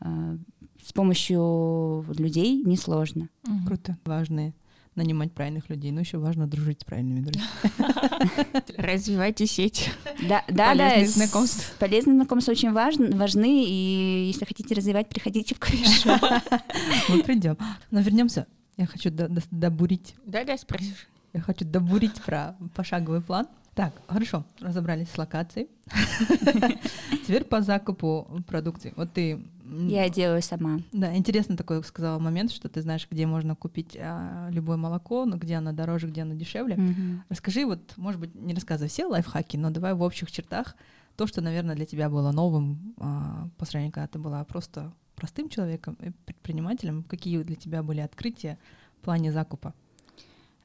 [0.00, 0.36] э,
[0.84, 3.28] с помощью людей несложно.
[3.46, 3.66] Мгм.
[3.66, 3.96] Круто.
[4.04, 4.52] Важно
[4.96, 7.48] нанимать правильных людей, но еще важно дружить с правильными друзьями.
[8.76, 9.90] Развивайте сеть.
[10.28, 11.64] Да, да, да, знакомства.
[11.78, 16.20] Полезные знакомства очень важны, важны, и если хотите развивать, приходите в кофешоп.
[17.08, 17.56] Мы придем.
[17.90, 18.46] Но вернемся.
[18.76, 21.06] Я хочу до- до- добурить Да-да, спросишь.
[21.32, 23.46] Я хочу добурить про пошаговый план.
[23.74, 25.68] Так, хорошо, разобрались с локацией.
[27.26, 28.92] Теперь по закупу продукции.
[28.96, 29.44] Вот ты...
[29.64, 30.78] Я делаю сама.
[30.92, 35.36] Да, интересно такой сказала момент, что ты знаешь, где можно купить а, любое молоко, но
[35.36, 36.76] где оно дороже, где оно дешевле.
[36.76, 37.24] Мгм.
[37.28, 40.76] Расскажи, вот, может быть, не рассказывай все лайфхаки, но давай в общих чертах
[41.16, 45.48] то, что, наверное, для тебя было новым а, по сравнению, когда ты была просто простым
[45.48, 47.02] человеком, и предпринимателем.
[47.02, 48.58] Какие для тебя были открытия
[49.00, 49.74] в плане закупа?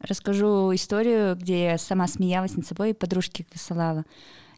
[0.02, 4.06] Расскажу историю, где я сама смеялась над собой и подружке высылала.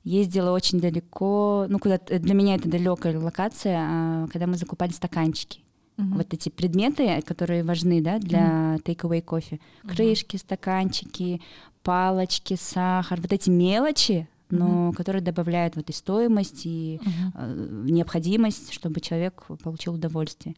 [0.03, 5.61] Ездила очень далеко, ну куда для меня это далекая локация, а, когда мы закупали стаканчики.
[5.97, 6.17] Мгм.
[6.17, 9.59] Вот эти предметы, которые важны, да, для take-away кофе.
[9.87, 11.41] Крышки, стаканчики,
[11.83, 16.99] палочки, сахар, вот эти мелочи, но которые добавляют вот и стоимость, и
[17.35, 20.55] э, необходимость, чтобы человек получил удовольствие.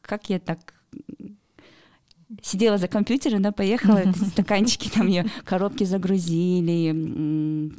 [0.00, 0.74] Как я так
[2.40, 6.90] сидела за компьютером, да, поехала, стаканчики там ее коробки загрузили,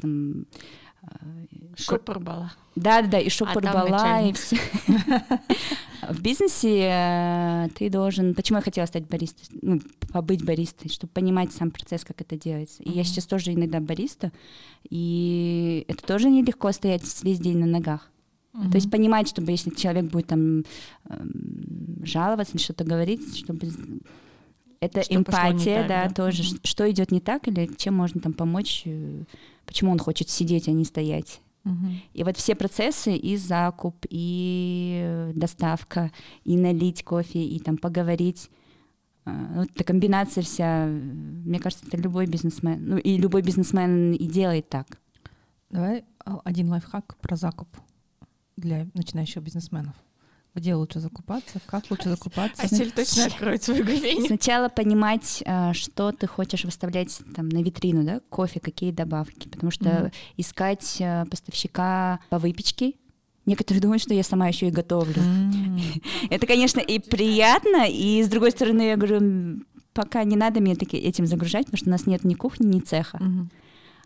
[0.02, 0.46] там,
[1.76, 2.54] Шопор была.
[2.76, 4.38] да, да, да, и А шопор там была, и начальник.
[4.38, 4.58] все.
[6.10, 8.36] В бизнесе э, ты должен...
[8.36, 9.46] Почему я хотела стать баристой?
[9.62, 12.84] Ну, побыть баристой, чтобы понимать сам процесс, как это делается.
[12.84, 14.32] И я сейчас тоже иногда бариста,
[14.90, 18.10] и это тоже нелегко стоять весь день на ногах.
[18.54, 20.64] То есть понимать, чтобы если человек будет там
[21.10, 23.68] эм, жаловаться что-то говорить, чтобы
[24.86, 26.14] это Что эмпатия, так, да, да?
[26.14, 29.24] тоже, ш- что идет не так или чем можно там помочь, э,
[29.66, 31.42] почему он хочет сидеть, а не стоять.
[31.64, 32.02] Мгм.
[32.14, 36.12] И вот все процессы, и закуп, и э, доставка,
[36.44, 38.50] и налить кофе, и там поговорить,
[39.26, 44.26] А, вот эта комбинация вся, мне кажется, это любой бизнесмен, ну и любой бизнесмен и
[44.28, 45.00] делает так.
[45.70, 47.70] Давай а, один лайфхак про закуп
[48.58, 49.96] для начинающих бизнесменов.
[50.56, 51.60] Где лучше закупаться?
[51.66, 52.62] Как лучше закупаться?
[52.62, 54.28] Асель точно откроет свою кофейню.
[54.28, 59.72] Сначала понимать, а, что ты хочешь выставлять там на витрину, да, кофе, какие добавки, потому
[59.72, 60.14] что mm-hmm.
[60.38, 62.94] искать а, поставщика по выпечке
[63.46, 65.16] Некоторые думают, что я сама еще и готовлю.
[65.16, 66.02] Mm.
[66.30, 69.60] Это, конечно, и приятно, и с другой стороны, я говорю,
[69.94, 72.80] пока не надо меня таки этим загружать, потому что у нас нет ни кухни, ни
[72.80, 73.18] цеха.
[73.18, 73.48] Mm-hmm.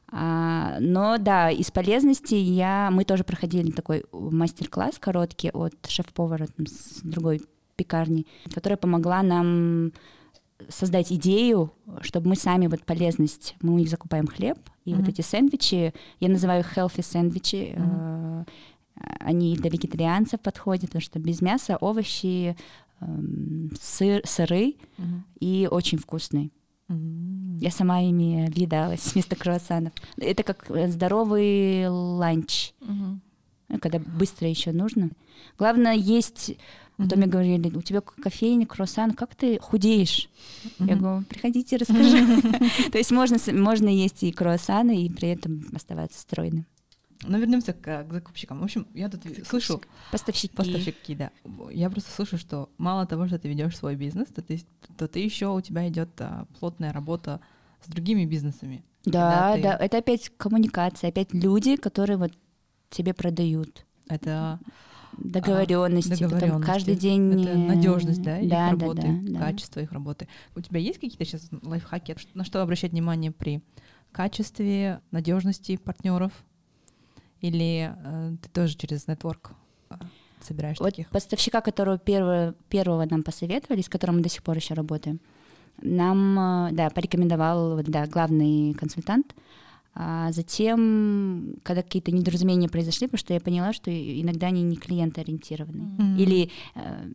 [0.10, 7.02] А, но да, из полезностей я, мы тоже проходили такой мастер-класс короткий от шеф-повара с
[7.02, 7.41] другой
[7.76, 9.91] пекарни, которая помогла нам
[10.70, 14.96] создать идею, чтобы мы сами вот полезность, мы у них закупаем хлеб, и mm-hmm.
[14.96, 18.48] вот эти сэндвичи, я называю их healthy сэндвичи, mm-hmm.
[19.20, 22.56] они для вегетарианцев подходят, потому что без мяса овощи,
[23.02, 25.22] эм, сыр, сыры mm-hmm.
[25.39, 26.50] и очень вкусные.
[26.89, 27.58] Mm-hmm.
[27.60, 29.93] Я сама ими видалась вместо круассанов.
[30.17, 33.80] Это как здоровый ланч, mm-hmm.
[33.80, 35.10] когда быстро еще нужно.
[35.58, 36.56] Главное есть.
[36.97, 40.30] Потом мне говорили, у тебя кофейня, круассан, как ты худеешь?
[40.63, 40.89] Mm-hmm.
[40.89, 42.41] Я говорю, приходите, расскажи.
[42.91, 46.65] То есть можно, можно есть и круассаны, и при этом оставаться стройным.
[47.23, 48.60] Но вернемся к, к закупщикам.
[48.60, 49.82] В общем, я тут слышу...
[50.12, 50.56] Поставщики.
[50.56, 51.32] Поставщики, да.
[51.71, 54.62] Я просто слышу, что мало того, что ты ведешь свой бизнес, то ты,
[54.97, 57.41] то ты еще у тебя идет а, плотная работа
[57.84, 58.84] с другими бизнесами.
[59.06, 59.63] Да, ты...
[59.63, 59.77] да.
[59.77, 62.34] Это опять коммуникация, опять люди, которые вот
[62.89, 63.86] тебе продают.
[64.08, 64.60] Это
[65.17, 66.45] договоренности, договоренности.
[66.45, 70.27] Потом каждый день это надежность, да, их да, работы, да, да, качество их работы.
[70.56, 73.63] У тебя есть какие-то сейчас лайфхаки, на что обращать внимание при
[74.12, 76.32] качестве, надежности партнеров?
[77.41, 79.52] Или э, ты тоже через нетворк
[79.89, 79.95] э,
[80.41, 81.10] собираешь вот таких?
[81.10, 85.19] Поставщика, которого первого, первого нам посоветовали, с которым мы до сих пор еще работаем,
[85.82, 89.36] нам, э, да, порекомендовал, да, главный консультант.
[90.00, 95.97] А затем, когда какие-то недоразумения произошли, потому что я поняла, что иногда они не клиентоориентированы.
[95.97, 96.17] Mm-hmm.
[96.19, 97.10] Или э,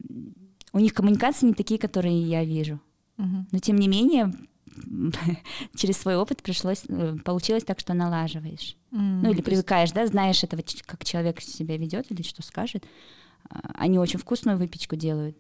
[0.72, 2.80] у них коммуникации не такие, которые я вижу.
[3.18, 3.44] Mm-hmm.
[3.52, 4.32] Но тем не менее,
[5.76, 8.76] через свой опыт пришлось, э, получилось так, что налаживаешь.
[8.92, 12.84] Mm, ну или привыкаешь, да, знаешь этого, как человек себя ведет или что скажет.
[13.48, 15.36] А, они очень вкусную выпечку делают.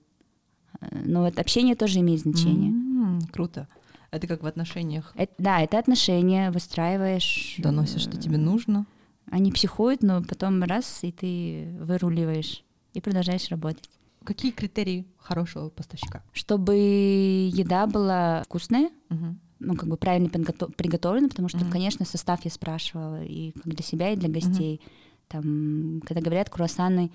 [0.80, 2.72] А, но вот общение тоже имеет значение.
[2.72, 3.68] Mm, круто.
[4.10, 5.12] Это как в отношениях.
[5.16, 7.54] Это, да, это отношения выстраиваешь.
[7.58, 8.86] Доносишь, что тебе нужно.
[9.30, 13.88] Они психуют, но потом раз, и ты выруливаешь и продолжаешь работать.
[14.24, 16.22] Какие критерии хорошего поставщика?
[16.32, 19.36] Чтобы еда была вкусная, угу.
[19.58, 21.70] ну, как бы правильно приготовлена, потому что, угу.
[21.70, 24.80] конечно, состав я спрашивала и для себя, и для гостей.
[24.82, 24.90] Угу.
[25.28, 27.10] Там, когда говорят круассаны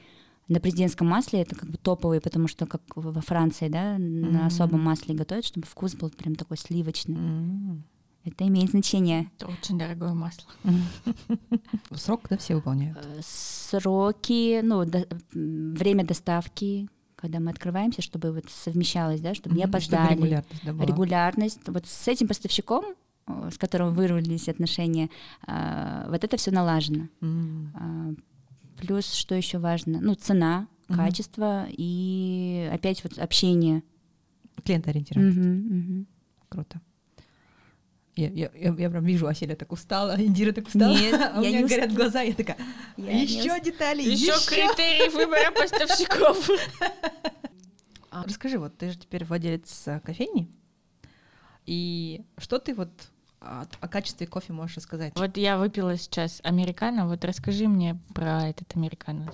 [0.48, 4.48] на президентском масле, это как бы топовые, потому что как во Франции, да, mm на
[4.48, 7.16] особом масле готовят, чтобы вкус был прям такой сливочный.
[7.16, 7.82] mm
[8.24, 9.30] Это имеет значение.
[9.38, 10.50] Это очень дорогое масло.
[11.96, 12.98] Срок, да, все выполняют?
[12.98, 19.58] Э, сроки, ну, до, время доставки, когда мы открываемся, чтобы вот совмещалось, да, чтобы mm-hmm,
[19.58, 20.06] не опоздали.
[20.06, 20.86] Чтобы регулярность, да, была.
[20.86, 21.60] регулярность.
[21.68, 22.86] Вот с этим поставщиком,
[23.52, 25.10] с которым вырвались отношения,
[25.46, 27.08] а, вот это все налажено.
[27.22, 28.24] Mm-hmm.
[28.78, 30.96] Плюс, что еще важно, ну, цена, mm-hmm.
[30.96, 33.84] качество и опять вот общение.
[34.64, 35.38] Клиентоориентированность.
[35.38, 36.06] Mm-hmm, mm-hmm.
[36.50, 36.82] Круто.
[38.18, 41.42] Я, я, я, я прям вижу, Аселя так устала, Индира так устала, Нет, а у
[41.42, 42.58] меня не горят глаза, я такая,
[42.98, 43.62] я еще не...
[43.62, 46.50] детали, еще, еще критерии выбора поставщиков.
[48.10, 50.50] А, расскажи, вот ты же теперь владелец э, кофейни,
[51.68, 52.90] и что ты вот
[53.42, 55.14] о, о качестве кофе можешь рассказать?
[55.16, 59.32] Вот я выпила сейчас американо, вот расскажи мне про этот американо.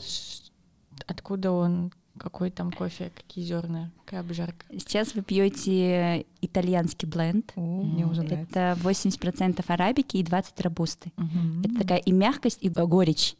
[1.07, 1.93] Откуда он,
[2.23, 4.65] какой там кофе, какие зерна, какая обжарка?
[4.71, 7.51] Сейчас вы пьете итальянский бленд.
[7.57, 11.11] О, мне уже Это 80% арабики и 20 робусты.
[11.17, 11.65] Угу.
[11.65, 13.35] Это такая и мягкость, и горечь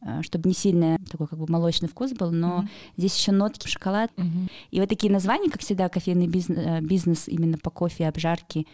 [0.00, 2.68] э, чтобы не сильно такой как бы молочный вкус был, но mm-hmm.
[2.96, 4.10] здесь еще нотки шоколад.
[4.16, 4.50] Mm-hmm.
[4.70, 8.64] И вот такие названия, как всегда, кофейный бизнес, э, бизнес именно по кофе, обжарки, э,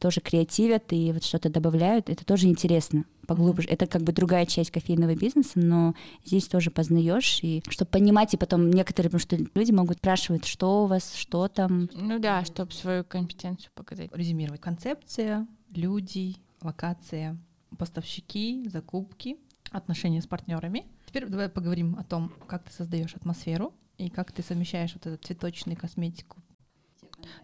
[0.00, 2.08] тоже креативят и вот что-то добавляют.
[2.08, 3.68] Это тоже интересно поглубже.
[3.68, 3.72] Mm-hmm.
[3.72, 8.36] Это как бы другая часть кофейного бизнеса, но здесь тоже познаешь, и чтобы понимать, и
[8.36, 11.88] потом некоторые, потому что люди могут спрашивать, что у вас, что там.
[11.92, 14.10] Ну да, чтобы свою компетенцию показать.
[14.14, 14.60] Резюмировать.
[14.60, 17.38] Концепция, люди, локация,
[17.78, 19.36] поставщики, закупки,
[19.70, 20.86] отношения с партнерами.
[21.06, 25.24] Теперь давай поговорим о том, как ты создаешь атмосферу и как ты совмещаешь вот этот
[25.24, 26.41] цветочный косметику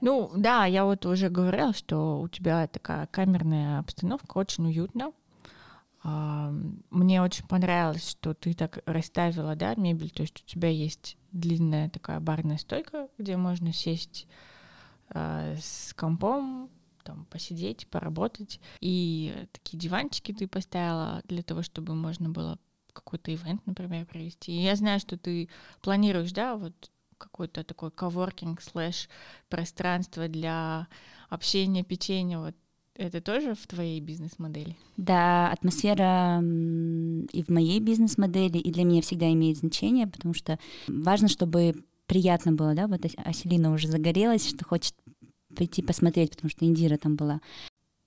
[0.01, 5.13] ну, да, я вот уже говорила, что у тебя такая камерная обстановка, очень уютно.
[6.03, 11.91] Мне очень понравилось, что ты так расставила, да, мебель, то есть у тебя есть длинная
[11.91, 14.27] такая барная стойка, где можно сесть
[15.11, 16.71] э, с компом,
[17.03, 18.61] там, посидеть, поработать.
[18.81, 22.59] И такие диванчики ты поставила для того, чтобы можно было
[22.93, 24.53] какой-то ивент, например, провести.
[24.53, 25.49] И я знаю, что ты
[25.81, 29.09] планируешь, да, вот какой-то такой коворкинг слэш
[29.49, 30.89] пространство для
[31.29, 32.55] общения, печенья, вот
[32.95, 34.77] это тоже в твоей бизнес-модели?
[34.97, 40.59] Да, атмосфера и в моей бизнес-модели, и для меня всегда имеет значение, потому что
[40.89, 41.75] важно, чтобы
[42.07, 44.95] приятно было, да, вот Аселина уже загорелась, что хочет
[45.55, 47.41] прийти посмотреть, потому что Индира там была.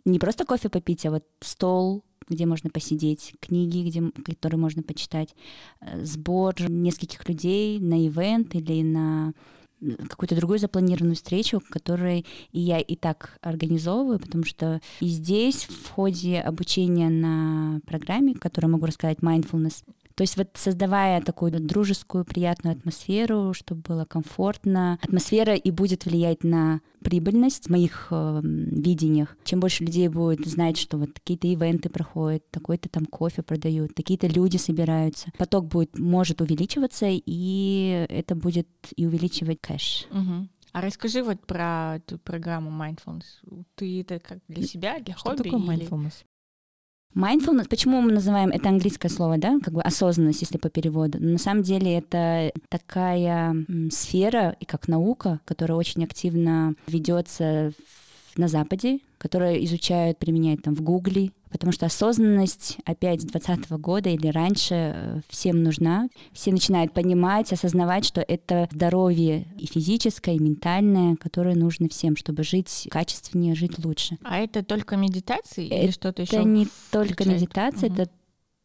[0.06, 5.36] Не просто кофе попить, а вот стол, где можно посидеть, книги, где, которые можно почитать,
[5.82, 9.34] э, сбор нескольких людей на ивент или на
[10.10, 15.89] какую-то другую запланированную встречу, которую и я и так организовываю, потому что и здесь в
[15.89, 19.84] ходе обучения на программе, которую могу рассказать, mindfulness,
[20.16, 26.43] то есть вот создавая такую дружескую, приятную атмосферу, чтобы было комфортно, атмосфера и будет влиять
[26.43, 29.36] на прибыльность в моих э, видениях.
[29.43, 34.28] Чем больше людей будет знать, что вот какие-то ивенты проходят, такой-то там кофе продают, какие-то
[34.28, 40.07] люди собираются, поток будет, может увеличиваться, и это будет и увеличивать кэш.
[40.12, 40.47] Угу.
[40.74, 43.66] А расскажи вот про эту программу Mindfulness.
[43.76, 45.49] Ты это как для себя, для что хобби?
[45.49, 46.14] Что такое Mindfulness?
[47.16, 51.18] Mindfulness, почему мы называем это английское слово, да, как бы осознанность, если по переводу.
[51.20, 53.55] Но на самом деле это такая
[53.91, 57.74] сфера и как наука, которая очень активно ведется
[58.38, 64.10] на Западе, которые изучают, применяют там в Гугле, потому что осознанность опять с 2020 года
[64.10, 66.08] или раньше э, всем нужна.
[66.32, 72.44] Все начинают понимать, осознавать, что это здоровье и физическое, и ментальное, которое нужно всем, чтобы
[72.44, 74.18] жить качественнее, жить лучше.
[74.24, 76.38] А это только медитации это или что-то еще?
[76.38, 78.02] Это не только медитация, угу.
[78.02, 78.12] это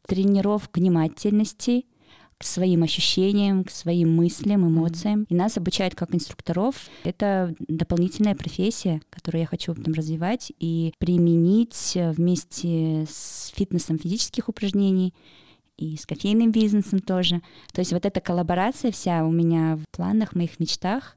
[0.07, 1.85] тренировка внимательности,
[2.39, 5.26] к своим ощущениям, к своим мыслям, эмоциям.
[5.28, 6.89] И нас обучают как инструкторов.
[7.05, 15.14] Это дополнительная профессия, которую я хочу потом развивать и применить вместе с фитнесом физических упражнений
[15.76, 17.43] и с кофейным бизнесом тоже.
[17.72, 21.16] То есть вот эта коллаборация вся у меня в планах, в моих мечтах.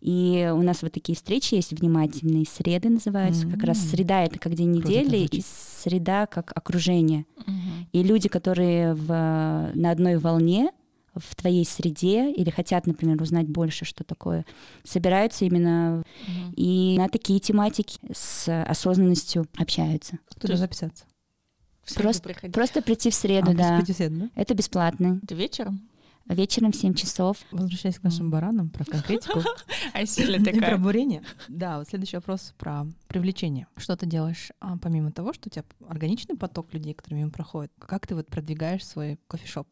[0.00, 3.46] И у нас вот такие встречи есть внимательные, среды называются.
[3.46, 3.52] Mm-hmm.
[3.52, 7.26] Как раз среда это как день недели, и среда как окружение.
[7.38, 7.86] Mm-hmm.
[7.92, 9.08] И люди, которые в,
[9.74, 10.70] на одной волне,
[11.14, 14.44] в твоей среде или хотят, например, узнать больше, что такое,
[14.84, 16.54] собираются именно mm-hmm.
[16.56, 20.18] и на такие тематики с осознанностью общаются.
[20.38, 21.04] Туда записаться?
[21.94, 23.80] Просто, просто прийти в среду, а, да.
[23.80, 24.30] В среду, да.
[24.34, 25.20] Это бесплатно.
[25.22, 25.88] Это вечером?
[26.28, 27.38] Вечером в 7 часов.
[27.50, 29.40] Возвращаясь к нашим баранам, про конкретику.
[29.92, 30.70] А сильно такая.
[30.70, 31.22] Про бурение.
[31.48, 33.66] Да, вот следующий вопрос про привлечение.
[33.76, 37.70] Что ты делаешь, а, помимо того, что у тебя органичный поток людей, которые мимо проходят?
[37.78, 39.68] Как ты вот продвигаешь свой кофешоп?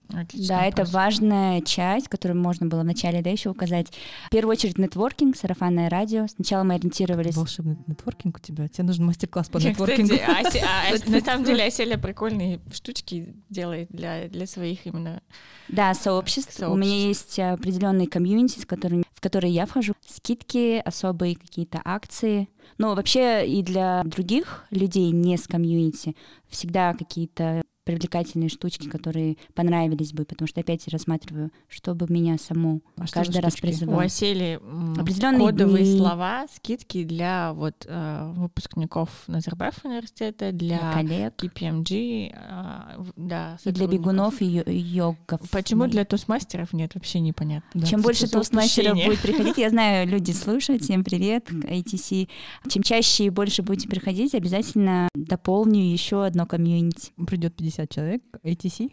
[0.48, 3.88] Да, это важная часть, которую можно было вначале да, еще указать.
[4.26, 6.26] В первую очередь нетворкинг, сарафанное радио.
[6.26, 7.36] Сначала мы ориентировались...
[7.36, 8.68] Волшебный нетворкинг у тебя.
[8.68, 10.14] Тебе нужен мастер-класс по нетворкингу.
[10.14, 15.22] А, а, на самом деле Аселя прикольные штучки делает для, для своих именно
[15.68, 16.43] да, сообществ.
[16.53, 16.72] Сообществ.
[16.72, 19.95] У меня есть определенные комьюнити, с которыми, в которые я вхожу.
[20.07, 22.49] Скидки, особые какие-то акции.
[22.78, 26.16] Но вообще и для других людей не с комьюнити
[26.49, 32.82] всегда какие-то привлекательные штучки, которые понравились бы, потому что опять я рассматриваю, чтобы меня саму
[32.97, 33.99] а каждый раз призывало.
[33.99, 34.59] У Осели
[34.99, 35.99] определенные кодовые дни.
[35.99, 43.70] слова, скидки для вот э, выпускников Назарбаев университета, для, для коллег, KPMG, э, да, и
[43.70, 45.41] для бегунов и йогов.
[45.51, 47.80] Почему для тостмастеров нет, вообще непонятно.
[47.80, 52.28] Да, Чем больше тостмастеров будет приходить, я знаю, люди слушают, всем привет, ITC.
[52.68, 57.12] Чем чаще и больше будете приходить, обязательно дополню еще одно комьюнити.
[57.26, 58.93] Придет 50 50 человек, ATC,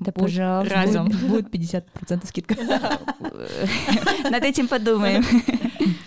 [0.00, 0.74] да, пожалуйста.
[0.74, 1.08] Разом.
[1.28, 2.56] Будет 50% скидка.
[4.30, 5.24] Над этим подумаем.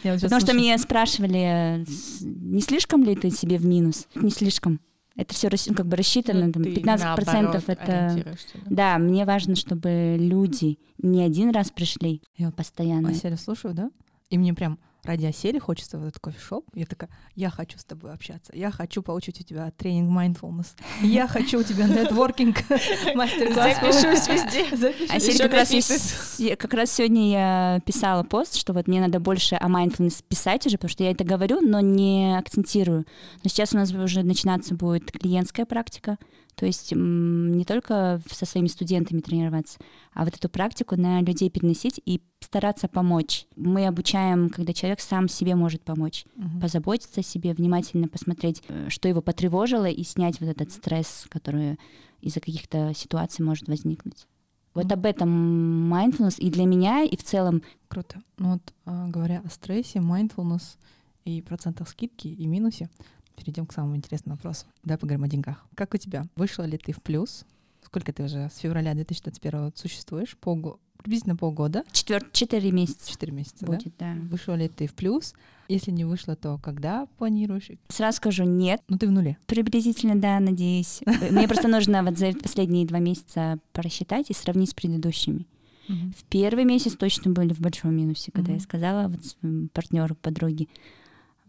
[0.04, 1.86] Потому что меня спрашивали,
[2.22, 4.08] не слишком ли ты себе в минус?
[4.16, 4.80] Не слишком.
[5.16, 8.36] Это все как бы рассчитано, ну, там, 15% это...
[8.54, 8.62] Да?
[8.66, 13.10] да, мне важно, чтобы люди не один раз пришли, Я постоянно.
[13.10, 13.92] Аселя слушаю, да?
[14.30, 16.66] И мне прям ради осели хочется в этот кофешоп.
[16.74, 20.68] Я такая, я хочу с тобой общаться, я хочу получить у тебя тренинг mindfulness,
[21.02, 22.58] я хочу у тебя нетворкинг
[23.16, 23.78] мастер-класс.
[23.80, 25.08] Запишусь везде.
[25.10, 29.68] Осель как раз, как раз сегодня я писала пост, что вот мне надо больше о
[29.68, 33.06] mindfulness писать уже, потому что я это говорю, но не акцентирую.
[33.44, 36.18] Но сейчас у нас уже начинаться будет клиентская практика,
[36.56, 39.80] то есть не только со своими студентами тренироваться,
[40.14, 43.46] а вот эту практику на людей переносить и стараться помочь.
[43.56, 46.60] Мы обучаем, когда человек сам себе может помочь, угу.
[46.62, 51.78] позаботиться о себе, внимательно посмотреть, э, что его потревожило, и снять вот этот стресс, который
[52.22, 54.28] из-за каких-то ситуаций может возникнуть.
[54.74, 57.64] Вот об этом mindfulness и для меня, и в целом.
[57.88, 58.22] Круто.
[58.38, 60.78] Ну вот, а, говоря о стрессе, mindfulness
[61.24, 62.90] и процентах скидки, и минусе,
[63.36, 64.66] перейдем к самому интересному вопросу.
[64.84, 65.66] Давай поговорим о деньгах.
[65.76, 66.26] Как у тебя?
[66.36, 67.46] Вышла ли ты в плюс?
[67.84, 70.36] Сколько ты уже с февраля 2021 существуешь?
[70.38, 70.78] Полго...
[70.98, 71.84] Приблизительно полгода?
[71.92, 72.26] Четвер...
[72.32, 73.12] Четыре месяца.
[73.12, 74.16] Четыре месяца, будет, да?
[74.16, 74.22] да?
[74.30, 75.36] Вышла ли ты в плюс?
[75.68, 77.70] Если не вышла, то когда планируешь?
[77.90, 78.82] Сразу скажу, нет.
[78.88, 79.38] Ну, ты в нуле.
[79.46, 81.02] Приблизительно, да, надеюсь.
[81.32, 85.46] Мне просто нужно вот за последние два месяца просчитать и сравнить с предыдущими.
[85.88, 90.68] В первый месяц точно были в большом минусе, когда я сказала вот своему партнеру, подруге,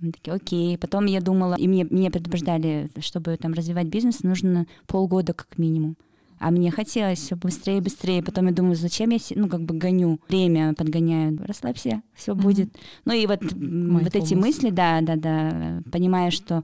[0.01, 0.79] мы такие, окей.
[0.79, 5.97] Потом я думала, и мне, меня предупреждали, чтобы там развивать бизнес, нужно полгода как минимум.
[6.39, 8.23] А мне хотелось все быстрее и быстрее.
[8.23, 11.39] Потом я думаю, зачем я, ну, как бы гоню, время подгоняю.
[11.47, 12.43] Расслабься, все mm-hmm.
[12.43, 12.69] будет.
[13.07, 16.63] Ну и вот, вот эти мысли, да, да, да, понимая, что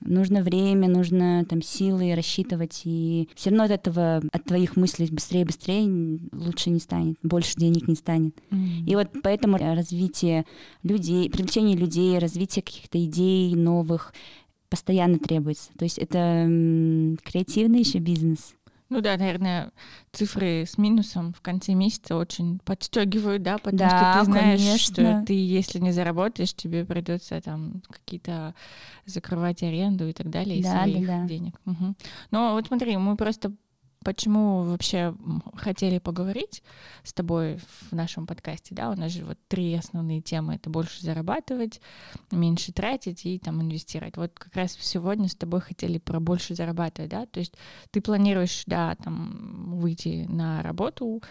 [0.00, 5.44] нужно время, нужно там силы рассчитывать, и все равно от этого, от твоих мыслей быстрее,
[5.44, 8.36] быстрее лучше не станет, больше денег не станет.
[8.50, 8.86] Mm-hmm.
[8.86, 10.44] И вот поэтому развитие
[10.82, 14.12] людей, привлечение людей, развитие каких-то идей новых
[14.68, 15.70] постоянно требуется.
[15.76, 16.44] То есть это
[17.24, 18.54] креативный еще бизнес.
[18.90, 19.70] Ну да, наверное,
[20.10, 25.20] цифры с минусом в конце месяца очень подстегивают, да, потому да, что ты знаешь, конечно.
[25.20, 28.54] что ты, если не заработаешь, тебе придется там какие-то
[29.06, 31.26] закрывать аренду и так далее из Да, своих да, да.
[31.28, 31.54] денег.
[31.64, 31.96] Мгм.
[32.32, 33.52] Но вот смотри, мы просто
[34.04, 35.14] почему вообще
[35.54, 36.62] хотели поговорить
[37.02, 41.02] с тобой в нашем подкасте, да, у нас же вот три основные темы, это больше
[41.02, 41.80] зарабатывать,
[42.30, 44.16] меньше тратить и там инвестировать.
[44.16, 47.54] Вот как раз сегодня с тобой хотели про больше зарабатывать, да, то есть
[47.90, 51.22] ты планируешь, да, там выйти на работу,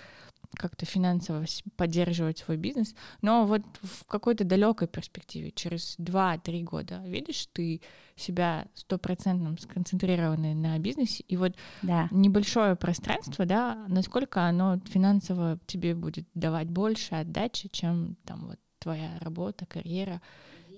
[0.55, 1.45] как-то финансово
[1.77, 7.81] поддерживать свой бизнес, но вот в какой-то далекой перспективе, через 2-3 года, видишь ты
[8.15, 12.07] себя стопроцентным сконцентрированной на бизнесе, и вот Да.
[12.11, 19.17] небольшое пространство, да, насколько оно финансово тебе будет давать больше отдачи, чем там вот твоя
[19.19, 20.21] работа, карьера,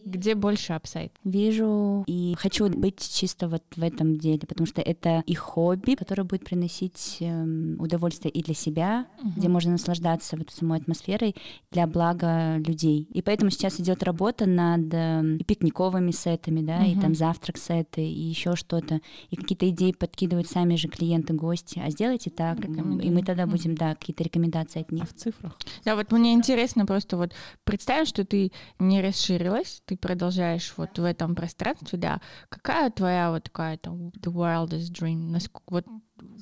[0.05, 1.11] где больше апсайд.
[1.23, 6.23] Вижу и хочу быть чисто вот в этом деле, потому что это и хобби, которое
[6.23, 11.35] будет приносить эм, удовольствие и для себя, где можно наслаждаться вот самой атмосферой
[11.71, 13.07] для блага людей.
[13.13, 17.01] И поэтому сейчас идет работа над эм, и пикниковыми сетами, да, и Мгм.
[17.01, 21.81] там завтрак сеты, и еще что-то, и какие-то идеи подкидывают сами же клиенты, гости.
[21.83, 22.71] А сделайте так, и
[23.11, 25.09] мы тогда будем, да, какие-то рекомендации от А них.
[25.09, 25.57] в цифрах?
[25.85, 27.33] Да, вот мне интересно просто вот
[27.63, 32.21] представь, что ты не расширилась, ты продолжаешь вот в этом пространстве, да.
[32.47, 35.31] Какая твоя вот такая там the wildest dream?
[35.31, 35.85] Насколько, вот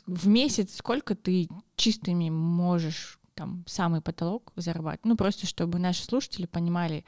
[0.05, 5.05] в месяц сколько ты чистыми можешь там самый потолок зарабатывать?
[5.05, 7.05] Ну просто чтобы наши слушатели понимали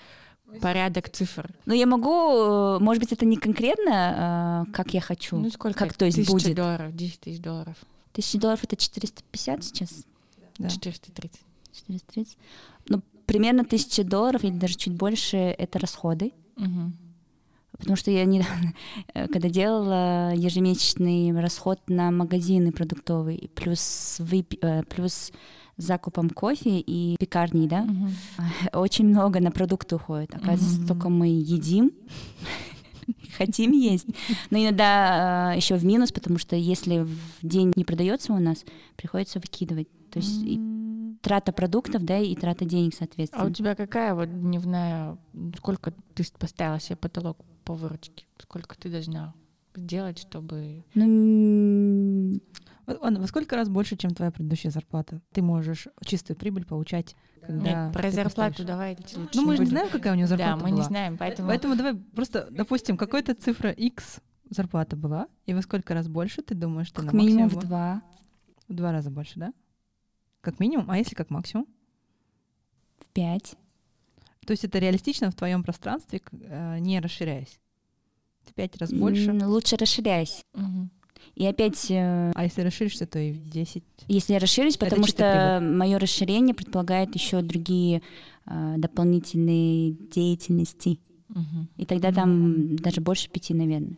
[0.62, 1.54] порядок цифр.
[1.68, 5.38] Но я могу, э, может быть, это не конкретно, э, как я хочу.
[5.38, 5.78] Ну сколько?
[5.78, 6.56] как то есть Тысяча будет.
[6.56, 7.76] долларов, 10 тысяч долларов,
[8.14, 10.06] Тысяча долларов это 450 сейчас?
[10.58, 10.70] Да.
[10.70, 11.40] 430.
[11.72, 12.38] 430.
[12.90, 16.34] Ну, примерно тысяча долларов или даже чуть больше это расходы.
[16.58, 16.94] Мгм.
[17.78, 18.74] Потому что я недавно,
[19.14, 24.54] э, когда делала ежемесячный расход на магазины продуктовые, плюс, вып...
[24.62, 25.32] э, плюс
[25.78, 28.12] закупом кофе и пекарней, да, Мгм.
[28.74, 30.36] очень много на продукты уходит.
[30.36, 30.88] Оказывается, Мгм.
[30.88, 31.92] только мы едим,
[33.38, 34.08] хотим есть.
[34.52, 38.64] Но иногда еще в минус, потому что если в день не продается у нас,
[38.96, 39.88] приходится выкидывать.
[40.12, 40.44] То есть
[41.22, 43.54] трата продуктов, да, и трата денег, А у соответственно.
[43.54, 45.18] тебя какая вот дневная,
[45.58, 48.26] сколько ты поставила себе потолок по выручке?
[48.40, 49.34] Сколько ты должна
[49.76, 50.84] сделать, чтобы...
[50.96, 52.40] Ну,
[52.88, 55.22] Ладно, во сколько раз больше, чем твоя предыдущая зарплата?
[55.32, 58.68] Ты можешь чистую прибыль получать, когда Нет, про ты зарплату поставишь?
[58.68, 60.86] давай лучше Ну, мы же не знаем, какая у нее зарплата Да, мы не была.
[60.86, 61.48] знаем, поэтому...
[61.48, 64.20] Поэтому давай просто, допустим, какой-то цифра X
[64.50, 67.66] зарплата была, и во сколько раз больше ты думаешь, что как на минимум максимум в
[67.68, 68.02] два,
[68.68, 69.54] в два раза больше, да?
[70.42, 71.68] Как минимум, а если как максимум?
[73.00, 73.56] в пять.
[74.46, 77.60] То есть это реалистично в твоем пространстве, э, не расширяясь.
[78.44, 79.34] В пять раз больше.
[79.46, 80.44] Лучше расширяйся.
[80.54, 80.90] Мгм.
[81.36, 83.84] И опять, э, А если расширишься, то и в 10.
[84.08, 88.02] если я расширюсь, потому что мое расширение предполагает еще другие
[88.48, 91.00] э, дополнительные деятельности.
[91.30, 91.70] Мгм.
[91.78, 93.98] И тогда там даже больше пяти, наверное.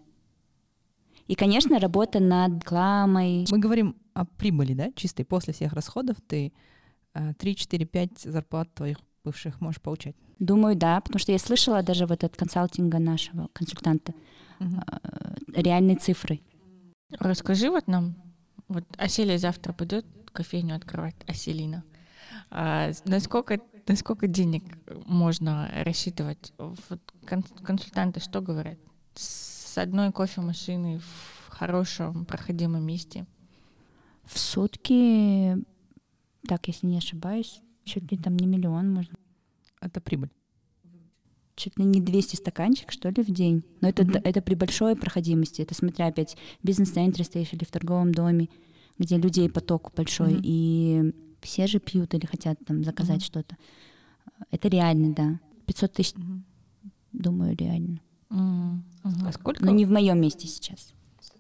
[1.28, 3.46] И, конечно, работа над рекламой.
[3.50, 5.24] Мы говорим о прибыли, да, чистой.
[5.26, 6.54] После всех расходов ты
[7.14, 10.16] э, 3, 4, 5 зарплат твоих бывших можешь получать.
[10.40, 14.14] Думаю, да, потому что я слышала даже вот от консалтинга нашего консультанта
[14.60, 14.66] э,
[15.56, 16.42] реальные цифры.
[17.20, 18.16] Расскажи вот нам,
[18.68, 21.84] вот Оселия завтра пойдет кофейню открывать, Оселина.
[22.50, 24.64] А, насколько, насколько денег
[25.06, 26.54] можно рассчитывать?
[26.58, 28.80] Вот кон- консультанты что говорят?
[29.16, 33.26] С одной кофемашины в хорошем проходимом месте.
[34.24, 35.58] В сутки,
[36.48, 39.18] так, если не ошибаюсь, чуть ли там не миллион можно.
[39.82, 40.30] Это прибыль.
[41.56, 43.64] чуть ли не 200 стаканчик, что ли, в день.
[43.82, 44.22] Но это, mm-hmm.
[44.24, 45.62] это при большой проходимости.
[45.62, 48.50] Это смотря опять в бизнес-центре стоишь или в торговом доме,
[48.98, 50.42] где людей поток большой, mm-hmm.
[50.44, 53.26] и все же пьют или хотят там заказать mm-hmm.
[53.26, 53.58] что-то.
[54.52, 55.40] Это реально, да.
[55.68, 56.42] 500 тысяч, mm-hmm.
[57.12, 58.02] думаю, реально.
[58.30, 59.28] Mm-hmm.
[59.28, 59.64] А сколько?
[59.64, 60.94] Но не в моем месте сейчас.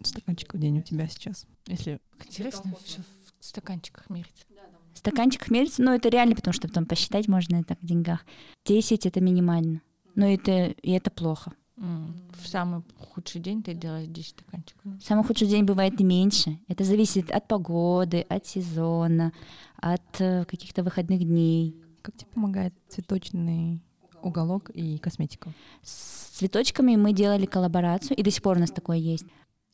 [0.08, 2.00] Стаканчиков в день у тебя сейчас, если...
[2.26, 3.02] Интересно, все
[3.40, 4.48] в стаканчиках мерить.
[4.94, 8.26] Стаканчик мерится, но это реально, потому что потом посчитать можно это в деньгах.
[8.66, 9.82] 10 это минимально.
[10.16, 11.54] Но это, и это плохо.
[11.76, 14.82] В самый худший день ты делаешь 10 стаканчиков.
[15.02, 16.60] Самый худший день бывает и меньше.
[16.68, 19.34] Это зависит от погоды, от сезона,
[19.78, 21.76] от э, каких-то выходных дней.
[22.04, 23.82] Как тебе помогает цветочный
[24.22, 25.52] уголок и косметика?
[25.82, 29.26] С цветочками мы делали коллаборацию, и до сих пор у нас такое есть.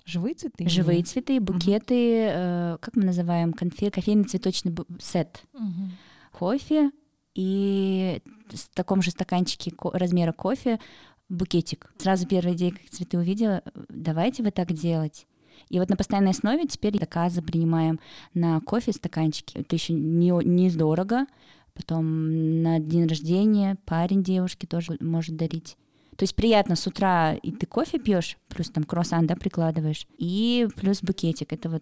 [0.10, 0.68] Живые цветы?
[0.68, 2.34] Живые цветы, букеты, угу.
[2.34, 5.43] э, как мы называем, конфе, кофейный цветочный сет.
[5.53, 5.91] Угу.
[6.32, 6.91] Кофе
[7.36, 10.80] и в таком же стаканчике размера кофе
[11.30, 11.93] букетик.
[11.99, 15.28] Сразу первая идея, как цветы увидела, давайте вы так делать.
[15.70, 17.99] И вот на постоянной основе теперь заказы принимаем
[18.34, 19.57] на кофе стаканчики.
[19.60, 21.28] Это еще не, не дорого.
[21.76, 25.78] Потом на день рождения парень девушке тоже может дарить.
[26.20, 30.67] То есть приятно с утра и ты кофе пьешь, плюс там круассан, да, прикладываешь, и
[30.76, 31.53] плюс букетик.
[31.53, 31.82] Это вот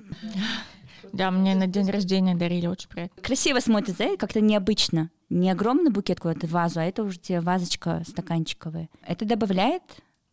[1.11, 3.19] да, мне на день рождения дарили очень приятно.
[3.23, 5.09] Красиво смотрится, как-то необычно.
[5.31, 8.89] Не огромный букет какой-то вазу, а это уже тебе вазочка стаканчиковая.
[9.01, 9.81] Это добавляет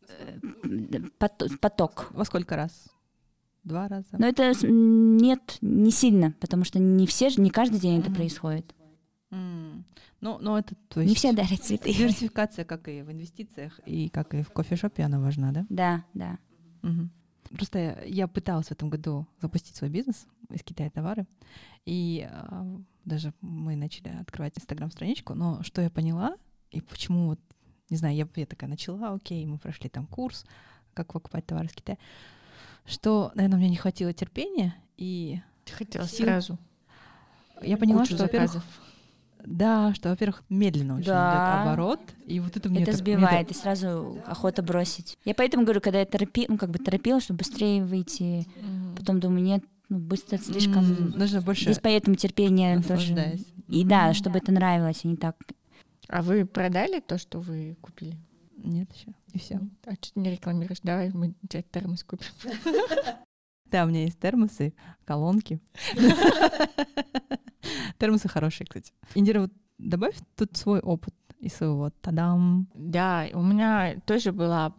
[0.07, 1.01] э,
[1.59, 2.09] поток.
[2.11, 2.73] Во сколько раз?
[3.63, 4.09] Два раза?
[4.13, 8.03] Но это нет, не сильно, потому что не все, не каждый день mm-hmm.
[8.03, 8.75] это происходит.
[9.35, 9.83] Mm.
[10.21, 11.93] Ну, но это то есть не все дарят цветы.
[11.93, 15.67] Диверсификация, как и в инвестициях, и как и в кофешопе, она важна, да?
[15.69, 16.39] Да, да.
[16.83, 17.09] Угу.
[17.57, 21.27] Просто я, я пыталась в этом году запустить свой бизнес из Китая товары,
[21.85, 26.37] и э, даже мы начали открывать инстаграм-страничку, но что я поняла,
[26.71, 27.41] и почему, вот,
[27.91, 30.47] не знаю, я, я такая начала, окей, мы прошли там курс,
[30.95, 31.99] как покупать товары из Китая,
[32.87, 35.41] что, наверное, мне не хватило терпения, и...
[35.65, 36.27] Ты хотела сил...
[36.27, 36.59] сразу.
[37.63, 38.65] Я поняла, Кучу что, заказов.
[39.47, 41.31] Да, что, во-первых, медленно очень да.
[41.31, 45.19] идет оборот, и вот это мне это так, сбивает, мне и сразу охота бросить.
[45.25, 48.97] Я поэтому говорю, когда я торопи, ну как бы торопила, чтобы быстрее выйти, mm.
[48.97, 50.85] потом думаю, нет, ну быстро слишком.
[50.85, 51.65] Mm, нужно больше.
[51.65, 53.39] Здесь поэтому терпение тоже.
[53.69, 55.37] И да, чтобы это нравилось, а не так.
[56.09, 58.17] А вы продали то, что вы купили?
[58.57, 59.13] Нет еще.
[59.33, 59.61] И все.
[59.85, 60.81] А что ты не рекламируешь?
[60.83, 62.29] Давай мы тебе термос купим.
[63.71, 65.61] Да, у меня есть термосы, колонки.
[67.99, 68.93] Термосы хорошие, кстати.
[69.15, 72.69] Индира, вот добавь тут свой опыт и своего тадам.
[72.75, 74.75] Да, у меня тоже была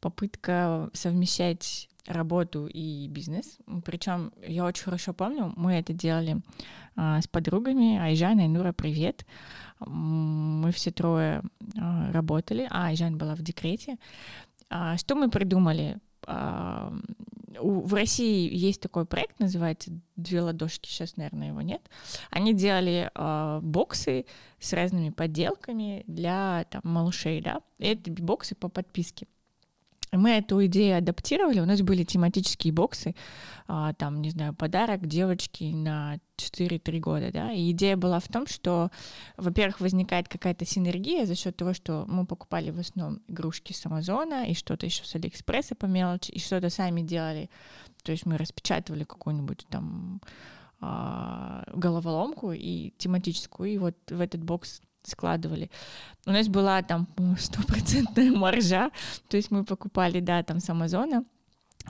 [0.00, 3.58] попытка совмещать работу и бизнес.
[3.84, 6.40] Причем я очень хорошо помню, мы это делали
[6.96, 7.98] а, с подругами.
[7.98, 9.26] Айжан и Нура, привет.
[9.80, 11.42] Мы все трое
[11.78, 13.98] а, работали, а Айжан была в декрете.
[14.70, 15.98] А, что мы придумали?
[17.60, 21.82] В России есть такой проект, называется «Две ладошки», сейчас, наверное, его нет.
[22.30, 24.26] Они делали э, боксы
[24.58, 29.26] с разными подделками для там, малышей, да, и это боксы по подписке.
[30.12, 33.14] Мы эту идею адаптировали, у нас были тематические боксы,
[33.66, 38.46] а, там, не знаю, подарок девочке на 4-3 года, да, и идея была в том,
[38.46, 38.90] что,
[39.36, 44.48] во-первых, возникает какая-то синергия за счет того, что мы покупали в основном игрушки с Амазона
[44.48, 47.50] и что-то еще с Алиэкспресса по мелочи, и что-то сами делали,
[48.02, 50.22] то есть мы распечатывали какую-нибудь там
[50.80, 55.70] а, головоломку и тематическую, и вот в этот бокс складывали.
[56.26, 57.06] У нас была там
[57.38, 58.90] стопроцентная маржа,
[59.28, 61.24] то есть мы покупали, да, там с Амазона,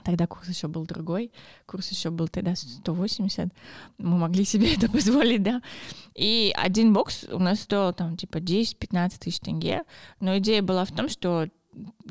[0.05, 1.33] Тогда курс еще был другой,
[1.67, 3.53] курс еще был тогда 180,
[3.99, 5.63] мы могли себе это позволить, да.
[6.15, 9.83] И один бокс у нас стоил там типа 10-15 тысяч тенге,
[10.21, 11.49] но идея была в том, что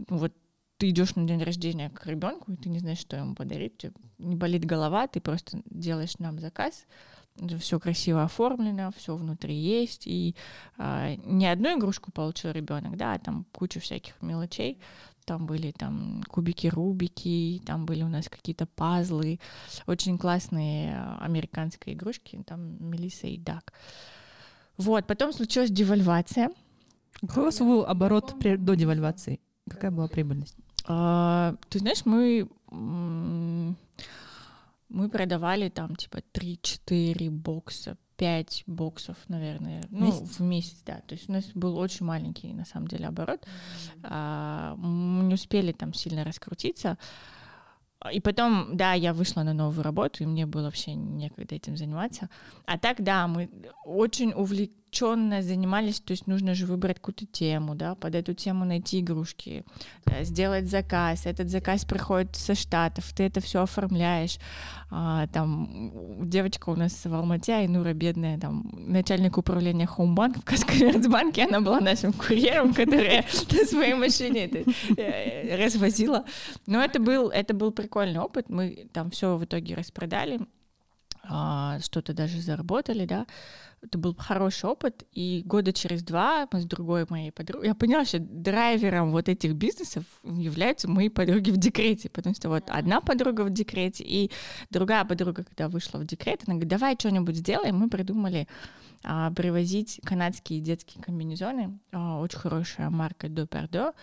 [0.09, 0.33] вот
[0.77, 3.93] ты идешь на день рождения к ребенку, и ты не знаешь, что ему подарить, тебе
[4.19, 6.85] не болит голова, ты просто делаешь нам заказ,
[7.59, 10.35] все красиво оформлено, все внутри есть, и
[10.77, 14.79] а, не одну игрушку получил ребенок, да, а там куча всяких мелочей,
[15.25, 19.39] там были там кубики Рубики, там были у нас какие-то пазлы,
[19.85, 23.73] очень классные а, американские игрушки, там Мелисса и Дак.
[24.77, 26.49] Вот, потом случилась девальвация.
[27.21, 29.39] Какой у вас был оборот до девальвации?
[29.69, 30.55] Какая была прибыльность?
[30.85, 32.47] А, ты знаешь, мы
[34.89, 40.39] мы продавали там типа 3-4 бокса, 5 боксов, наверное, ну, месяц?
[40.39, 41.01] в месяц, да.
[41.07, 43.41] То есть у нас был очень маленький, на самом деле, оборот.
[43.41, 43.99] Mm-hmm.
[44.03, 46.97] А, мы не успели там сильно раскрутиться.
[48.13, 52.29] И потом, да, я вышла на новую работу, и мне было вообще некогда этим заниматься.
[52.65, 53.49] А так, да, мы
[53.85, 58.65] очень увлек увлеченно занимались, то есть нужно же выбрать какую-то тему, да, под эту тему
[58.65, 59.63] найти игрушки,
[60.05, 64.39] э, сделать заказ, этот заказ приходит со Штатов, ты это все оформляешь,
[64.89, 65.91] а, там
[66.29, 71.79] девочка у нас в Алмате, Айнура бедная, там начальник управления Хоумбанка в Каскоммерцбанке, она была
[71.79, 76.25] нашим курьером, которая на своей машине это э, развозила,
[76.65, 80.39] но это был, это был прикольный опыт, мы там все в итоге распродали,
[81.27, 83.25] что-то даже заработали, да,
[83.81, 88.05] это был хороший опыт, и года через два мы с другой моей подругой, я поняла,
[88.05, 93.41] что драйвером вот этих бизнесов являются мои подруги в декрете, потому что вот одна подруга
[93.41, 94.31] в декрете, и
[94.69, 98.47] другая подруга, когда вышла в декрет, она говорит, давай что-нибудь сделаем, мы придумали
[99.03, 103.93] а, привозить канадские детские комбинезоны, а, очень хорошая марка До Пердо,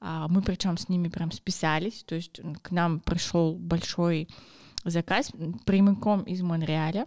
[0.00, 4.28] а, мы причем с ними прям списались, то есть к нам пришел большой
[4.84, 5.32] заказ
[5.64, 7.06] прямиком из Монреаля,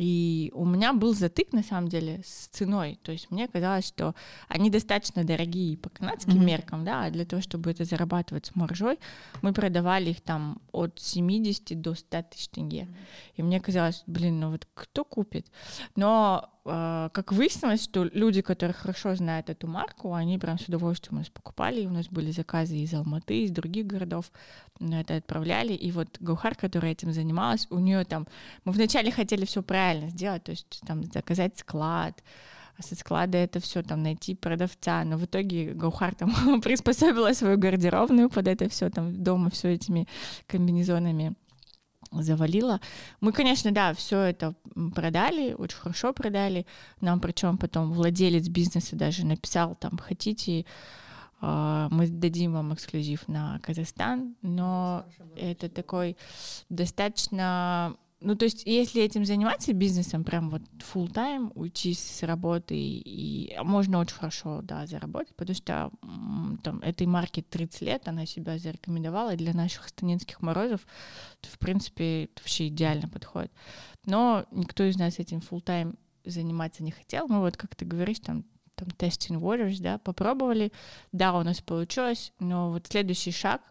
[0.00, 2.98] и у меня был затык, на самом деле, с ценой.
[3.02, 4.14] То есть мне казалось, что
[4.48, 6.44] они достаточно дорогие по канадским mm-hmm.
[6.44, 8.98] меркам, да, а для того, чтобы это зарабатывать с маржой,
[9.42, 12.84] мы продавали их там от 70 до 100 тысяч тенге.
[12.84, 13.34] Mm-hmm.
[13.36, 15.48] И мне казалось, блин, ну вот кто купит?
[15.96, 21.18] Но как выяснилось, что люди, которые хорошо знают эту марку, они прям с удовольствием у
[21.20, 24.30] нас покупали, и у нас были заказы из Алматы, из других городов,
[24.78, 28.26] на это отправляли, и вот Гаухар, которая этим занималась, у нее там,
[28.64, 32.22] мы вначале хотели все правильно сделать, то есть там заказать склад,
[32.76, 37.58] а со склада это все там найти продавца, но в итоге Гаухар там приспособила свою
[37.58, 40.06] гардеробную под это все там дома все этими
[40.46, 41.34] комбинезонами
[42.10, 42.80] завалило.
[43.20, 44.54] Мы, конечно, да, все это
[44.94, 46.66] продали, очень хорошо продали.
[47.00, 50.64] Нам причем потом владелец бизнеса даже написал, там, хотите,
[51.40, 56.16] а, мы дадим вам эксклюзив на Казахстан, но это такой
[56.68, 62.74] достаточно ну, то есть, если этим заниматься бизнесом, прям вот full time уйти с работы,
[62.76, 65.90] и можно очень хорошо, да, заработать, потому что
[66.62, 70.86] там этой марке 30 лет, она себя зарекомендовала, и для наших станинских морозов,
[71.40, 73.52] в принципе, вообще идеально подходит.
[74.04, 75.96] Но никто из нас этим full time
[76.26, 77.26] заниматься не хотел.
[77.26, 78.44] Мы вот, как ты говоришь, там,
[78.74, 80.72] там testing waters, да, попробовали,
[81.12, 83.62] да, у нас получилось, но вот следующий шаг,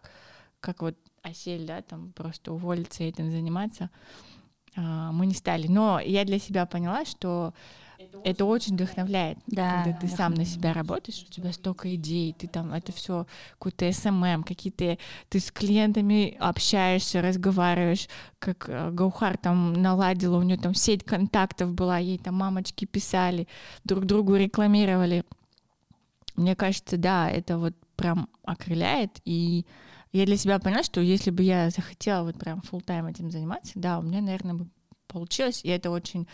[0.58, 4.39] как вот осель, да, там просто уволиться и этим заниматься, а,
[4.76, 5.66] мы не стали.
[5.66, 7.52] Но я для себя поняла, что
[8.24, 12.48] это очень вдохновляет, да, когда ты сам на себя работаешь, у тебя столько идей, ты
[12.48, 14.98] там это все какой-то СММ, какие-то
[15.28, 18.08] ты с клиентами общаешься, разговариваешь,
[18.38, 23.48] как э, Гаухар там наладила, у нее там сеть контактов была, ей там мамочки писали,
[23.84, 25.24] друг другу рекламировали.
[26.36, 29.66] Мне кажется, да, это вот прям окрыляет, и
[30.12, 33.72] я для себя поняла, что если бы я захотела вот прям full time этим заниматься,
[33.76, 34.68] да, у меня, наверное, бы
[35.06, 36.26] получилось, и это очень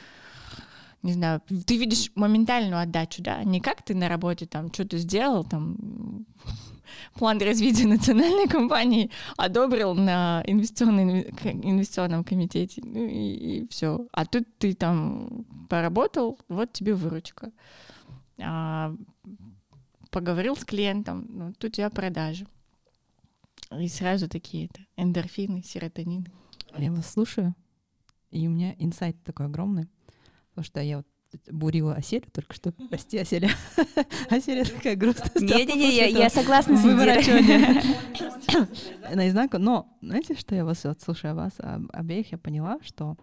[1.03, 5.45] не знаю, ты видишь моментальную отдачу, да, не как ты на работе там что-то сделал,
[5.45, 6.27] там
[7.15, 14.09] план развития национальной компании одобрил на инвестиционном, комитете, ну и, и все.
[14.13, 17.53] А тут ты там поработал, вот тебе выручка.
[18.41, 18.93] А,
[20.11, 22.47] поговорил с клиентом, ну, тут у тебя продажи.
[23.71, 26.29] И сразу такие-то эндорфины, серотонин.
[26.77, 27.55] Я вас слушаю,
[28.31, 29.89] и у меня инсайт такой огромный,
[30.51, 31.07] потому что я вот
[31.51, 32.73] бурила Оселю только что.
[32.89, 33.51] Прости, Оселя.
[34.31, 36.85] Оселя такая грустная Не-не-не, я, я согласна с
[39.15, 39.59] Наизнанку.
[39.59, 41.55] Но знаете, что я вас, вот, слушая вас
[41.93, 43.17] обеих, я поняла, что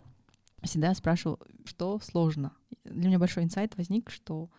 [0.63, 2.53] всегда спрашиваю, что сложно.
[2.83, 4.49] Для меня большой инсайт возник, что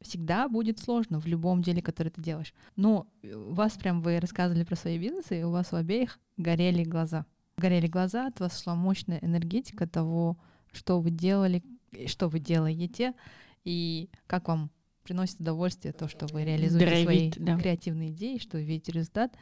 [0.00, 2.54] всегда будет сложно в любом деле, который ты делаешь.
[2.76, 6.84] Но у вас прям вы рассказывали про свои бизнесы, и у вас у обеих горели
[6.84, 7.26] глаза.
[7.56, 10.36] Горели глаза, от вас шла мощная энергетика того,
[10.72, 11.62] что вы делали,
[12.06, 13.14] что вы делаете,
[13.64, 14.70] и как вам
[15.02, 17.58] приносит удовольствие то, что вы реализуете Драйвит, свои да.
[17.58, 19.32] креативные идеи, что вы видите результат.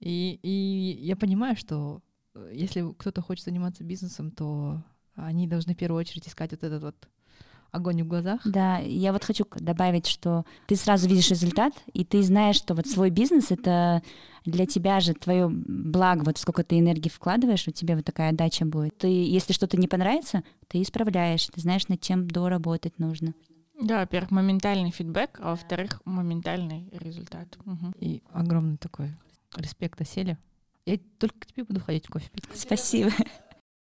[0.00, 2.02] И, и я понимаю, что
[2.34, 4.82] э, если кто-то хочет заниматься бизнесом, то
[5.14, 7.08] они должны в первую очередь искать вот этот вот
[7.76, 8.40] огонь в глазах.
[8.44, 12.86] Да, я вот хочу добавить, что ты сразу видишь результат, и ты знаешь, что вот
[12.86, 14.02] свой бизнес— это
[14.44, 18.64] для тебя же твое благо, вот сколько ты энергии вкладываешь, у тебя вот такая отдача
[18.64, 18.98] будет.
[18.98, 23.34] Ты, если что-то не понравится, ты исправляешь, ты знаешь, над чем доработать нужно.
[23.80, 27.58] Да, во-первых, моментальный фидбэк, а во-вторых, моментальный результат.
[27.66, 27.92] Угу.
[28.00, 29.14] И огромный такой
[29.56, 30.38] респект Оселе.
[30.86, 32.44] Я только к тебе буду ходить кофе пить.
[32.54, 33.10] Спасибо.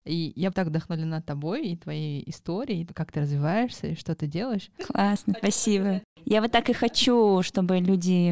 [0.05, 4.71] И я так вдохновлена тобой и твоей историей, как ты развиваешься и что ты делаешь.
[4.87, 6.03] Классно, спасибо.
[6.25, 8.31] Я вот так и хочу, чтобы люди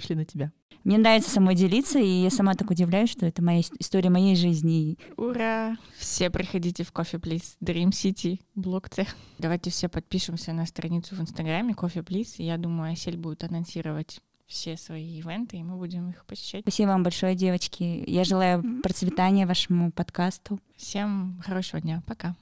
[0.00, 0.52] шли на тебя.
[0.84, 4.98] Мне нравится самой делиться, и я сама так удивляюсь, что это моя история моей жизни.
[5.16, 5.78] Ура!
[5.96, 9.08] Все приходите в Coffee Please, Dream City, блок цех.
[9.38, 12.34] Давайте все подпишемся на страницу в Инстаграме Coffee Please.
[12.36, 16.62] Я думаю, Асель будет анонсировать все свои ивенты, и мы будем их посещать.
[16.62, 18.04] Спасибо вам большое, девочки.
[18.06, 20.60] Я желаю процветания вашему подкасту.
[20.76, 22.02] Всем хорошего дня.
[22.06, 22.36] Пока.